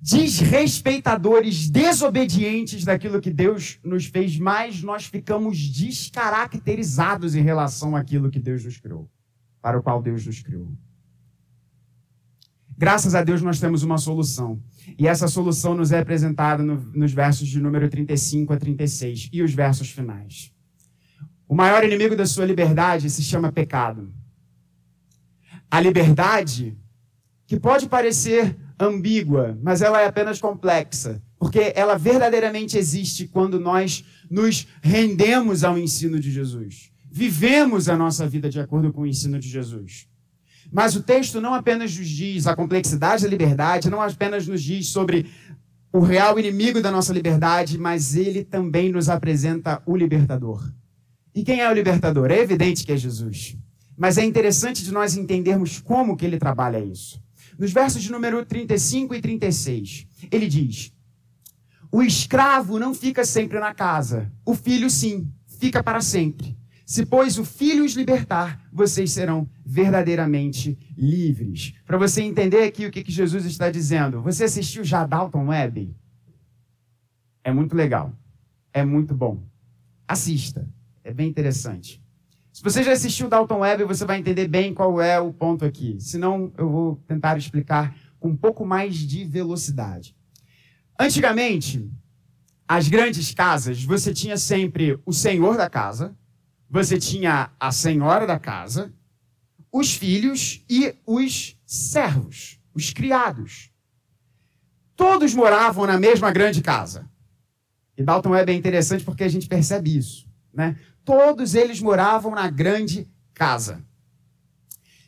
desrespeitadores, 0.00 1.68
desobedientes 1.68 2.84
daquilo 2.84 3.20
que 3.20 3.30
Deus 3.30 3.78
nos 3.84 4.06
fez, 4.06 4.38
mais 4.38 4.82
nós 4.82 5.04
ficamos 5.04 5.58
descaracterizados 5.68 7.34
em 7.34 7.42
relação 7.42 7.94
àquilo 7.94 8.30
que 8.30 8.40
Deus 8.40 8.64
nos 8.64 8.78
criou, 8.78 9.10
para 9.60 9.78
o 9.78 9.82
qual 9.82 10.00
Deus 10.02 10.24
nos 10.24 10.40
criou. 10.40 10.72
Graças 12.80 13.14
a 13.14 13.22
Deus 13.22 13.42
nós 13.42 13.60
temos 13.60 13.82
uma 13.82 13.98
solução. 13.98 14.58
E 14.98 15.06
essa 15.06 15.28
solução 15.28 15.74
nos 15.74 15.92
é 15.92 15.98
apresentada 15.98 16.62
no, 16.62 16.76
nos 16.94 17.12
versos 17.12 17.46
de 17.46 17.60
número 17.60 17.90
35 17.90 18.54
a 18.54 18.56
36 18.56 19.28
e 19.30 19.42
os 19.42 19.52
versos 19.52 19.90
finais. 19.90 20.50
O 21.46 21.54
maior 21.54 21.84
inimigo 21.84 22.16
da 22.16 22.24
sua 22.24 22.46
liberdade 22.46 23.10
se 23.10 23.22
chama 23.22 23.52
pecado. 23.52 24.10
A 25.70 25.78
liberdade, 25.78 26.74
que 27.46 27.60
pode 27.60 27.86
parecer 27.86 28.56
ambígua, 28.80 29.58
mas 29.62 29.82
ela 29.82 30.00
é 30.00 30.06
apenas 30.06 30.40
complexa, 30.40 31.22
porque 31.38 31.74
ela 31.76 31.98
verdadeiramente 31.98 32.78
existe 32.78 33.28
quando 33.28 33.60
nós 33.60 34.06
nos 34.30 34.66
rendemos 34.80 35.64
ao 35.64 35.76
ensino 35.76 36.18
de 36.18 36.32
Jesus. 36.32 36.90
Vivemos 37.12 37.90
a 37.90 37.96
nossa 37.98 38.26
vida 38.26 38.48
de 38.48 38.58
acordo 38.58 38.90
com 38.90 39.02
o 39.02 39.06
ensino 39.06 39.38
de 39.38 39.50
Jesus. 39.50 40.08
Mas 40.72 40.94
o 40.94 41.02
texto 41.02 41.40
não 41.40 41.54
apenas 41.54 41.96
nos 41.96 42.08
diz 42.08 42.46
a 42.46 42.54
complexidade 42.54 43.24
da 43.24 43.28
liberdade, 43.28 43.90
não 43.90 44.00
apenas 44.00 44.46
nos 44.46 44.62
diz 44.62 44.88
sobre 44.88 45.26
o 45.92 46.00
real 46.00 46.38
inimigo 46.38 46.80
da 46.80 46.90
nossa 46.90 47.12
liberdade, 47.12 47.76
mas 47.76 48.14
ele 48.14 48.44
também 48.44 48.92
nos 48.92 49.08
apresenta 49.08 49.82
o 49.84 49.96
libertador. 49.96 50.72
E 51.34 51.42
quem 51.42 51.60
é 51.60 51.68
o 51.68 51.74
libertador? 51.74 52.30
É 52.30 52.38
evidente 52.38 52.84
que 52.84 52.92
é 52.92 52.96
Jesus. 52.96 53.56
Mas 53.96 54.16
é 54.16 54.24
interessante 54.24 54.84
de 54.84 54.92
nós 54.92 55.16
entendermos 55.16 55.80
como 55.80 56.16
que 56.16 56.24
ele 56.24 56.38
trabalha 56.38 56.78
isso. 56.78 57.20
Nos 57.58 57.72
versos 57.72 58.02
de 58.02 58.10
número 58.10 58.44
35 58.46 59.14
e 59.14 59.20
36, 59.20 60.06
ele 60.30 60.48
diz: 60.48 60.92
O 61.90 62.02
escravo 62.02 62.78
não 62.78 62.94
fica 62.94 63.24
sempre 63.24 63.58
na 63.58 63.74
casa, 63.74 64.32
o 64.44 64.54
filho 64.54 64.88
sim, 64.88 65.28
fica 65.58 65.82
para 65.82 66.00
sempre. 66.00 66.56
Se, 66.90 67.06
pois, 67.06 67.38
o 67.38 67.44
Filho 67.44 67.84
os 67.84 67.92
libertar, 67.92 68.68
vocês 68.72 69.12
serão 69.12 69.48
verdadeiramente 69.64 70.76
livres. 70.98 71.72
Para 71.86 71.96
você 71.96 72.20
entender 72.20 72.64
aqui 72.64 72.84
o 72.84 72.90
que, 72.90 73.04
que 73.04 73.12
Jesus 73.12 73.44
está 73.44 73.70
dizendo, 73.70 74.20
você 74.20 74.42
assistiu 74.42 74.82
já 74.82 75.06
Dalton 75.06 75.46
Web? 75.46 75.94
É 77.44 77.52
muito 77.52 77.76
legal. 77.76 78.12
É 78.72 78.84
muito 78.84 79.14
bom. 79.14 79.40
Assista. 80.08 80.68
É 81.04 81.14
bem 81.14 81.28
interessante. 81.28 82.02
Se 82.52 82.60
você 82.60 82.82
já 82.82 82.90
assistiu 82.90 83.28
Dalton 83.28 83.60
Web, 83.60 83.84
você 83.84 84.04
vai 84.04 84.18
entender 84.18 84.48
bem 84.48 84.74
qual 84.74 85.00
é 85.00 85.20
o 85.20 85.32
ponto 85.32 85.64
aqui. 85.64 85.96
Senão, 86.00 86.52
eu 86.58 86.68
vou 86.68 86.96
tentar 87.06 87.38
explicar 87.38 87.96
com 88.18 88.30
um 88.30 88.36
pouco 88.36 88.66
mais 88.66 88.96
de 88.96 89.24
velocidade. 89.24 90.16
Antigamente, 90.98 91.88
as 92.66 92.88
grandes 92.88 93.32
casas, 93.32 93.84
você 93.84 94.12
tinha 94.12 94.36
sempre 94.36 94.98
o 95.06 95.12
senhor 95.12 95.56
da 95.56 95.70
casa, 95.70 96.18
você 96.70 96.98
tinha 96.98 97.50
a 97.58 97.72
senhora 97.72 98.26
da 98.26 98.38
casa, 98.38 98.94
os 99.72 99.92
filhos 99.92 100.64
e 100.70 100.94
os 101.04 101.58
servos, 101.66 102.60
os 102.72 102.92
criados. 102.92 103.72
Todos 104.94 105.34
moravam 105.34 105.84
na 105.86 105.98
mesma 105.98 106.30
grande 106.30 106.62
casa. 106.62 107.10
E 107.96 108.04
Dalton 108.04 108.34
é 108.36 108.44
bem 108.44 108.56
interessante 108.56 109.04
porque 109.04 109.24
a 109.24 109.28
gente 109.28 109.48
percebe 109.48 109.96
isso. 109.96 110.28
Né? 110.54 110.78
Todos 111.04 111.54
eles 111.56 111.80
moravam 111.80 112.34
na 112.34 112.48
grande 112.48 113.08
casa. 113.34 113.84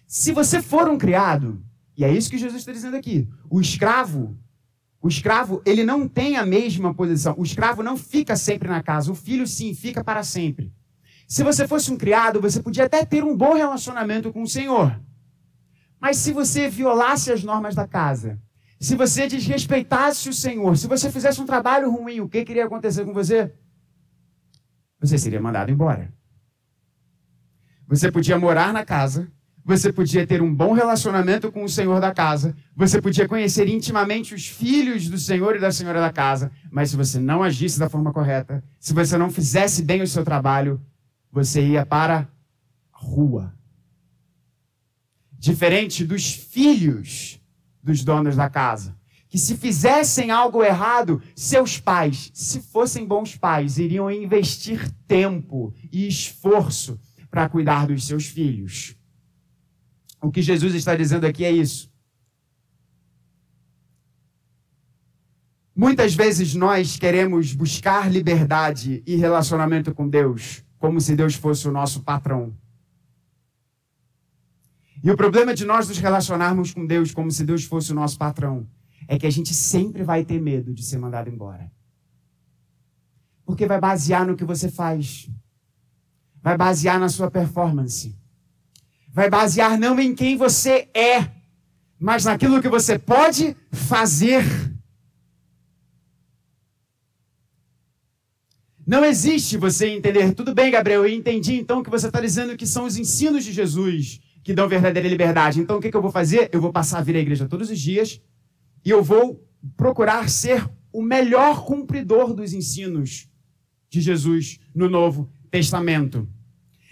Se 0.08 0.32
você 0.32 0.60
for 0.60 0.88
um 0.88 0.98
criado, 0.98 1.64
e 1.96 2.04
é 2.04 2.12
isso 2.12 2.28
que 2.28 2.38
Jesus 2.38 2.60
está 2.60 2.72
dizendo 2.72 2.96
aqui, 2.96 3.28
o 3.48 3.60
escravo, 3.60 4.36
o 5.00 5.08
escravo, 5.08 5.62
ele 5.64 5.84
não 5.84 6.08
tem 6.08 6.36
a 6.36 6.44
mesma 6.44 6.92
posição. 6.92 7.34
O 7.38 7.44
escravo 7.44 7.82
não 7.82 7.96
fica 7.96 8.36
sempre 8.36 8.68
na 8.68 8.82
casa. 8.82 9.12
O 9.12 9.14
filho, 9.14 9.46
sim, 9.46 9.74
fica 9.74 10.02
para 10.02 10.22
sempre. 10.22 10.72
Se 11.32 11.42
você 11.42 11.66
fosse 11.66 11.90
um 11.90 11.96
criado, 11.96 12.42
você 12.42 12.62
podia 12.62 12.84
até 12.84 13.06
ter 13.06 13.24
um 13.24 13.34
bom 13.34 13.54
relacionamento 13.54 14.30
com 14.30 14.42
o 14.42 14.46
Senhor. 14.46 15.00
Mas 15.98 16.18
se 16.18 16.30
você 16.30 16.68
violasse 16.68 17.32
as 17.32 17.42
normas 17.42 17.74
da 17.74 17.88
casa, 17.88 18.38
se 18.78 18.94
você 18.94 19.26
desrespeitasse 19.26 20.28
o 20.28 20.32
Senhor, 20.34 20.76
se 20.76 20.86
você 20.86 21.10
fizesse 21.10 21.40
um 21.40 21.46
trabalho 21.46 21.90
ruim, 21.90 22.20
o 22.20 22.28
que 22.28 22.44
queria 22.44 22.66
acontecer 22.66 23.06
com 23.06 23.14
você? 23.14 23.50
Você 25.00 25.16
seria 25.16 25.40
mandado 25.40 25.72
embora. 25.72 26.12
Você 27.88 28.12
podia 28.12 28.38
morar 28.38 28.70
na 28.70 28.84
casa, 28.84 29.26
você 29.64 29.90
podia 29.90 30.26
ter 30.26 30.42
um 30.42 30.54
bom 30.54 30.74
relacionamento 30.74 31.50
com 31.50 31.64
o 31.64 31.68
senhor 31.68 31.98
da 31.98 32.12
casa, 32.12 32.54
você 32.76 33.00
podia 33.00 33.26
conhecer 33.26 33.66
intimamente 33.68 34.34
os 34.34 34.46
filhos 34.46 35.08
do 35.08 35.16
senhor 35.16 35.56
e 35.56 35.60
da 35.60 35.72
senhora 35.72 35.98
da 35.98 36.12
casa, 36.12 36.52
mas 36.70 36.90
se 36.90 36.96
você 36.96 37.18
não 37.18 37.42
agisse 37.42 37.78
da 37.78 37.88
forma 37.88 38.12
correta, 38.12 38.62
se 38.78 38.92
você 38.92 39.16
não 39.16 39.30
fizesse 39.30 39.82
bem 39.82 40.02
o 40.02 40.06
seu 40.06 40.24
trabalho, 40.24 40.78
você 41.32 41.66
ia 41.66 41.86
para 41.86 42.28
a 42.92 42.98
rua. 42.98 43.54
Diferente 45.32 46.04
dos 46.04 46.32
filhos 46.32 47.40
dos 47.82 48.04
donos 48.04 48.36
da 48.36 48.48
casa, 48.48 48.94
que 49.28 49.38
se 49.38 49.56
fizessem 49.56 50.30
algo 50.30 50.62
errado, 50.62 51.20
seus 51.34 51.80
pais, 51.80 52.30
se 52.34 52.60
fossem 52.60 53.06
bons 53.06 53.34
pais, 53.34 53.78
iriam 53.78 54.10
investir 54.10 54.88
tempo 55.08 55.74
e 55.90 56.06
esforço 56.06 57.00
para 57.30 57.48
cuidar 57.48 57.86
dos 57.86 58.06
seus 58.06 58.26
filhos. 58.26 58.94
O 60.20 60.30
que 60.30 60.42
Jesus 60.42 60.74
está 60.74 60.94
dizendo 60.94 61.24
aqui 61.24 61.44
é 61.44 61.50
isso. 61.50 61.90
Muitas 65.74 66.14
vezes 66.14 66.54
nós 66.54 66.98
queremos 66.98 67.54
buscar 67.54 68.12
liberdade 68.12 69.02
e 69.06 69.16
relacionamento 69.16 69.94
com 69.94 70.06
Deus 70.06 70.62
como 70.82 71.00
se 71.00 71.14
Deus 71.14 71.36
fosse 71.36 71.68
o 71.68 71.70
nosso 71.70 72.02
patrão. 72.02 72.52
E 75.00 75.08
o 75.12 75.16
problema 75.16 75.54
de 75.54 75.64
nós 75.64 75.86
nos 75.86 75.98
relacionarmos 75.98 76.74
com 76.74 76.84
Deus 76.84 77.12
como 77.12 77.30
se 77.30 77.44
Deus 77.44 77.62
fosse 77.62 77.92
o 77.92 77.94
nosso 77.94 78.18
patrão 78.18 78.66
é 79.06 79.16
que 79.16 79.24
a 79.24 79.30
gente 79.30 79.54
sempre 79.54 80.02
vai 80.02 80.24
ter 80.24 80.40
medo 80.40 80.74
de 80.74 80.84
ser 80.84 80.98
mandado 80.98 81.30
embora. 81.30 81.70
Porque 83.46 83.64
vai 83.64 83.78
basear 83.78 84.26
no 84.26 84.34
que 84.34 84.44
você 84.44 84.68
faz. 84.68 85.30
Vai 86.42 86.58
basear 86.58 86.98
na 86.98 87.08
sua 87.08 87.30
performance. 87.30 88.18
Vai 89.08 89.30
basear 89.30 89.78
não 89.78 90.00
em 90.00 90.12
quem 90.12 90.36
você 90.36 90.88
é, 90.92 91.30
mas 91.96 92.24
naquilo 92.24 92.60
que 92.60 92.68
você 92.68 92.98
pode 92.98 93.56
fazer 93.70 94.42
Não 98.86 99.04
existe 99.04 99.56
você 99.56 99.88
entender. 99.88 100.34
Tudo 100.34 100.54
bem, 100.54 100.70
Gabriel, 100.70 101.04
eu 101.04 101.14
entendi 101.14 101.54
então 101.54 101.82
que 101.82 101.90
você 101.90 102.08
está 102.08 102.20
dizendo 102.20 102.56
que 102.56 102.66
são 102.66 102.84
os 102.84 102.96
ensinos 102.96 103.44
de 103.44 103.52
Jesus 103.52 104.20
que 104.42 104.52
dão 104.52 104.68
verdadeira 104.68 105.08
liberdade. 105.08 105.60
Então 105.60 105.76
o 105.76 105.80
que, 105.80 105.90
que 105.90 105.96
eu 105.96 106.02
vou 106.02 106.10
fazer? 106.10 106.50
Eu 106.52 106.60
vou 106.60 106.72
passar 106.72 106.98
a 106.98 107.02
vir 107.02 107.16
à 107.16 107.20
igreja 107.20 107.48
todos 107.48 107.70
os 107.70 107.78
dias 107.78 108.20
e 108.84 108.90
eu 108.90 109.02
vou 109.02 109.46
procurar 109.76 110.28
ser 110.28 110.68
o 110.92 111.00
melhor 111.00 111.64
cumpridor 111.64 112.34
dos 112.34 112.52
ensinos 112.52 113.28
de 113.88 114.00
Jesus 114.00 114.58
no 114.74 114.88
Novo 114.88 115.30
Testamento. 115.50 116.28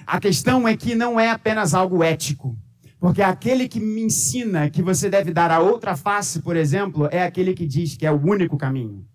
A 0.07 0.21
questão 0.21 0.67
é 0.67 0.77
que 0.77 0.95
não 0.95 1.19
é 1.19 1.31
apenas 1.31 1.75
algo 1.75 2.03
ético. 2.03 2.57
Porque 3.01 3.23
aquele 3.23 3.67
que 3.67 3.81
me 3.81 4.03
ensina 4.03 4.69
que 4.69 4.83
você 4.83 5.09
deve 5.09 5.33
dar 5.33 5.51
a 5.51 5.59
outra 5.59 5.97
face, 5.97 6.41
por 6.43 6.55
exemplo, 6.55 7.09
é 7.11 7.23
aquele 7.23 7.55
que 7.55 7.67
diz 7.67 7.97
que 7.97 8.05
é 8.05 8.13
o 8.13 8.23
único 8.23 8.59
caminho, 8.59 9.07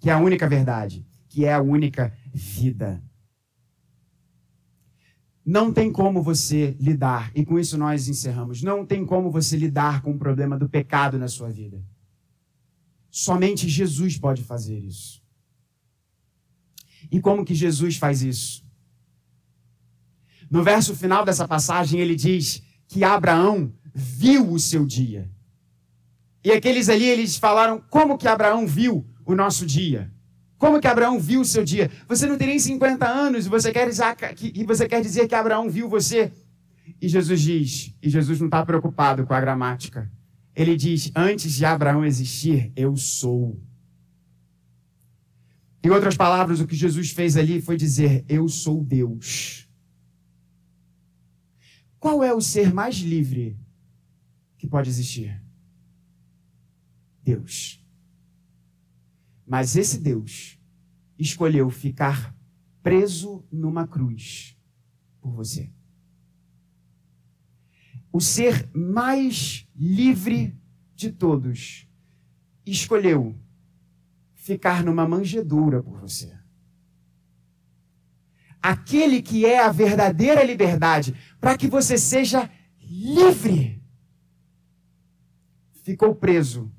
que 0.00 0.10
é 0.10 0.12
a 0.12 0.18
única 0.18 0.48
verdade, 0.48 1.06
que 1.36 1.44
é 1.44 1.52
a 1.52 1.60
única 1.60 2.16
vida. 2.32 3.04
Não 5.44 5.70
tem 5.70 5.92
como 5.92 6.22
você 6.22 6.74
lidar, 6.80 7.30
e 7.34 7.44
com 7.44 7.58
isso 7.58 7.76
nós 7.76 8.08
encerramos, 8.08 8.62
não 8.62 8.86
tem 8.86 9.04
como 9.04 9.30
você 9.30 9.54
lidar 9.54 10.00
com 10.00 10.12
o 10.12 10.18
problema 10.18 10.58
do 10.58 10.66
pecado 10.66 11.18
na 11.18 11.28
sua 11.28 11.50
vida. 11.50 11.84
Somente 13.10 13.68
Jesus 13.68 14.16
pode 14.16 14.42
fazer 14.44 14.78
isso. 14.78 15.22
E 17.12 17.20
como 17.20 17.44
que 17.44 17.54
Jesus 17.54 17.98
faz 17.98 18.22
isso? 18.22 18.64
No 20.50 20.64
verso 20.64 20.96
final 20.96 21.22
dessa 21.22 21.46
passagem, 21.46 22.00
ele 22.00 22.16
diz 22.16 22.62
que 22.88 23.04
Abraão 23.04 23.74
viu 23.94 24.50
o 24.52 24.58
seu 24.58 24.86
dia. 24.86 25.30
E 26.42 26.50
aqueles 26.50 26.88
ali, 26.88 27.04
eles 27.04 27.36
falaram, 27.36 27.84
como 27.90 28.16
que 28.16 28.26
Abraão 28.26 28.66
viu 28.66 29.06
o 29.26 29.34
nosso 29.34 29.66
dia? 29.66 30.15
Como 30.58 30.80
que 30.80 30.86
Abraão 30.86 31.18
viu 31.18 31.42
o 31.42 31.44
seu 31.44 31.64
dia? 31.64 31.90
Você 32.08 32.26
não 32.26 32.38
tem 32.38 32.48
nem 32.48 32.58
50 32.58 33.06
anos 33.06 33.46
e 33.46 33.48
você 33.48 33.70
quer 33.72 33.88
dizer 33.88 34.14
que, 34.34 34.52
e 34.54 34.64
você 34.64 34.88
quer 34.88 35.02
dizer 35.02 35.28
que 35.28 35.34
Abraão 35.34 35.68
viu 35.68 35.88
você? 35.88 36.32
E 37.00 37.08
Jesus 37.08 37.40
diz, 37.40 37.94
e 38.02 38.08
Jesus 38.08 38.40
não 38.40 38.46
está 38.46 38.64
preocupado 38.64 39.26
com 39.26 39.34
a 39.34 39.40
gramática. 39.40 40.10
Ele 40.54 40.76
diz, 40.76 41.12
antes 41.14 41.52
de 41.52 41.64
Abraão 41.64 42.04
existir, 42.04 42.72
eu 42.74 42.96
sou. 42.96 43.60
Em 45.84 45.90
outras 45.90 46.16
palavras, 46.16 46.60
o 46.60 46.66
que 46.66 46.74
Jesus 46.74 47.10
fez 47.10 47.36
ali 47.36 47.60
foi 47.60 47.76
dizer, 47.76 48.24
eu 48.26 48.48
sou 48.48 48.82
Deus. 48.82 49.68
Qual 51.98 52.24
é 52.24 52.32
o 52.32 52.40
ser 52.40 52.72
mais 52.72 52.96
livre 52.96 53.58
que 54.56 54.66
pode 54.66 54.88
existir? 54.88 55.42
Deus. 57.22 57.84
Mas 59.46 59.76
esse 59.76 59.98
Deus 59.98 60.58
escolheu 61.18 61.70
ficar 61.70 62.34
preso 62.82 63.44
numa 63.50 63.86
cruz 63.86 64.58
por 65.20 65.32
você. 65.32 65.72
O 68.12 68.20
ser 68.20 68.68
mais 68.74 69.68
livre 69.74 70.58
de 70.94 71.12
todos 71.12 71.88
escolheu 72.64 73.38
ficar 74.34 74.82
numa 74.82 75.06
manjedoura 75.06 75.82
por 75.82 76.00
você 76.00 76.36
aquele 78.66 79.22
que 79.22 79.46
é 79.46 79.60
a 79.62 79.70
verdadeira 79.70 80.42
liberdade, 80.42 81.14
para 81.40 81.56
que 81.56 81.68
você 81.68 81.96
seja 81.96 82.50
livre, 82.80 83.80
ficou 85.84 86.16
preso 86.16 86.74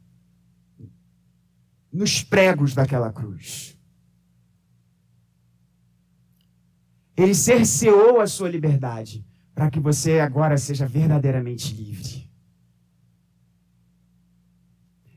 nos 1.98 2.22
pregos 2.22 2.76
daquela 2.76 3.12
cruz. 3.12 3.76
Ele 7.16 7.34
cerceou 7.34 8.22
a 8.22 8.28
sua 8.28 8.48
liberdade 8.48 9.26
para 9.56 9.72
que 9.72 9.80
você 9.80 10.20
agora 10.20 10.56
seja 10.60 10.86
verdadeiramente 10.86 11.74
livre. 11.74 12.32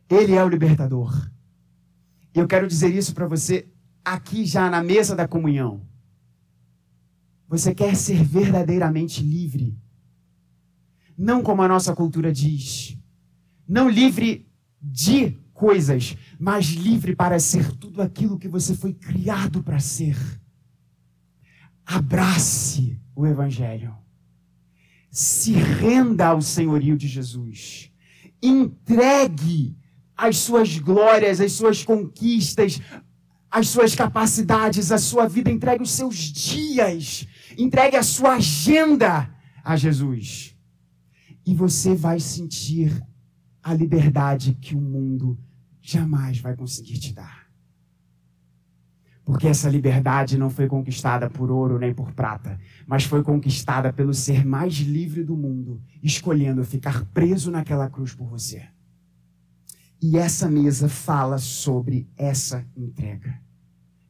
Ele 0.09 0.35
é 0.35 0.43
o 0.43 0.49
libertador. 0.49 1.31
Eu 2.33 2.49
quero 2.49 2.67
dizer 2.67 2.95
isso 2.95 3.13
para 3.13 3.27
você 3.27 3.69
aqui 4.03 4.47
já 4.47 4.71
na 4.71 4.83
mesa 4.83 5.15
da 5.15 5.29
comunhão. 5.29 5.87
Você 7.47 7.75
quer 7.75 7.95
ser 7.95 8.25
verdadeiramente 8.25 9.23
livre. 9.23 9.79
Não 11.19 11.43
como 11.43 11.61
a 11.61 11.69
nossa 11.69 11.95
cultura 11.95 12.33
diz. 12.33 12.97
Não 13.69 13.91
livre 13.91 14.51
de 14.81 15.39
coisas, 15.61 16.17
mas 16.39 16.67
livre 16.67 17.15
para 17.15 17.39
ser 17.39 17.71
tudo 17.77 18.01
aquilo 18.01 18.39
que 18.39 18.49
você 18.49 18.75
foi 18.75 18.95
criado 18.95 19.63
para 19.63 19.79
ser. 19.79 20.17
Abrace 21.85 22.99
o 23.15 23.27
Evangelho. 23.27 23.95
Se 25.11 25.53
renda 25.53 26.29
ao 26.29 26.41
senhorio 26.41 26.97
de 26.97 27.07
Jesus. 27.07 27.91
Entregue 28.43 29.77
as 30.17 30.39
suas 30.39 30.79
glórias, 30.79 31.41
as 31.41 31.53
suas 31.53 31.85
conquistas, 31.85 32.81
as 33.51 33.69
suas 33.69 33.95
capacidades, 33.95 34.91
a 34.91 34.99
sua 34.99 35.29
vida, 35.29 35.51
entregue 35.51 35.83
os 35.83 35.91
seus 35.91 36.17
dias 36.17 37.27
Entregue 37.57 37.97
a 37.97 38.03
sua 38.03 38.37
agenda 38.37 39.31
a 39.63 39.77
Jesus. 39.77 40.57
E 41.45 41.55
você 41.55 41.95
vai 41.95 42.21
sentir 42.21 43.05
a 43.63 43.75
liberdade 43.75 44.55
que 44.55 44.75
o 44.75 44.81
mundo 44.81 45.39
jamais 45.93 46.39
vai 46.39 46.57
conseguir 46.57 46.99
te 46.99 47.13
dar. 47.13 47.51
Porque 49.25 49.47
essa 49.47 49.69
liberdade 49.69 50.37
não 50.37 50.51
foi 50.51 50.67
conquistada 50.67 51.31
por 51.31 51.51
ouro 51.51 51.79
nem 51.79 51.95
por 51.95 52.13
prata, 52.13 52.59
mas 52.87 53.05
foi 53.05 53.23
conquistada 53.23 53.93
pelo 53.93 54.13
ser 54.13 54.45
mais 54.45 54.75
livre 54.75 55.23
do 55.23 55.37
mundo, 55.37 55.81
escolhendo 56.03 56.65
ficar 56.65 57.05
preso 57.07 57.51
naquela 57.51 57.89
cruz 57.89 58.15
por 58.15 58.27
você. 58.27 58.67
E 60.03 60.17
essa 60.17 60.51
mesa 60.51 60.89
fala 60.89 61.39
sobre 61.39 62.09
essa 62.17 62.67
entrega. 62.77 63.41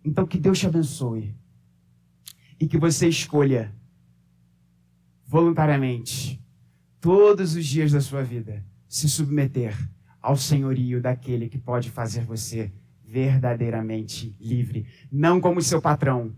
Então 0.05 0.27
que 0.27 0.39
Deus 0.39 0.59
te 0.59 0.67
abençoe 0.67 1.37
e 2.59 2.67
que 2.67 2.79
você 2.79 3.09
escolha 3.09 3.75
voluntariamente, 5.27 6.43
todos 7.01 7.55
os 7.55 7.67
dias 7.67 7.93
da 7.93 8.01
sua 8.01 8.23
vida, 8.23 8.65
se 8.89 9.09
submeter 9.09 9.77
ao 10.21 10.37
senhorio 10.37 11.01
daquele 11.01 11.49
que 11.49 11.59
pode 11.59 11.91
fazer 11.91 12.25
você 12.25 12.73
verdadeiramente 13.05 14.37
livre, 14.41 14.87
não 15.11 15.41
como 15.41 15.61
seu 15.61 15.83
patrão, 15.83 16.33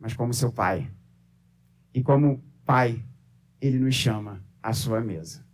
mas 0.00 0.14
como 0.14 0.32
seu 0.32 0.50
pai. 0.50 0.90
E 1.92 2.02
como 2.02 2.42
pai, 2.64 3.04
ele 3.60 3.78
nos 3.78 3.94
chama 3.94 4.42
à 4.62 4.72
sua 4.72 5.00
mesa. 5.00 5.45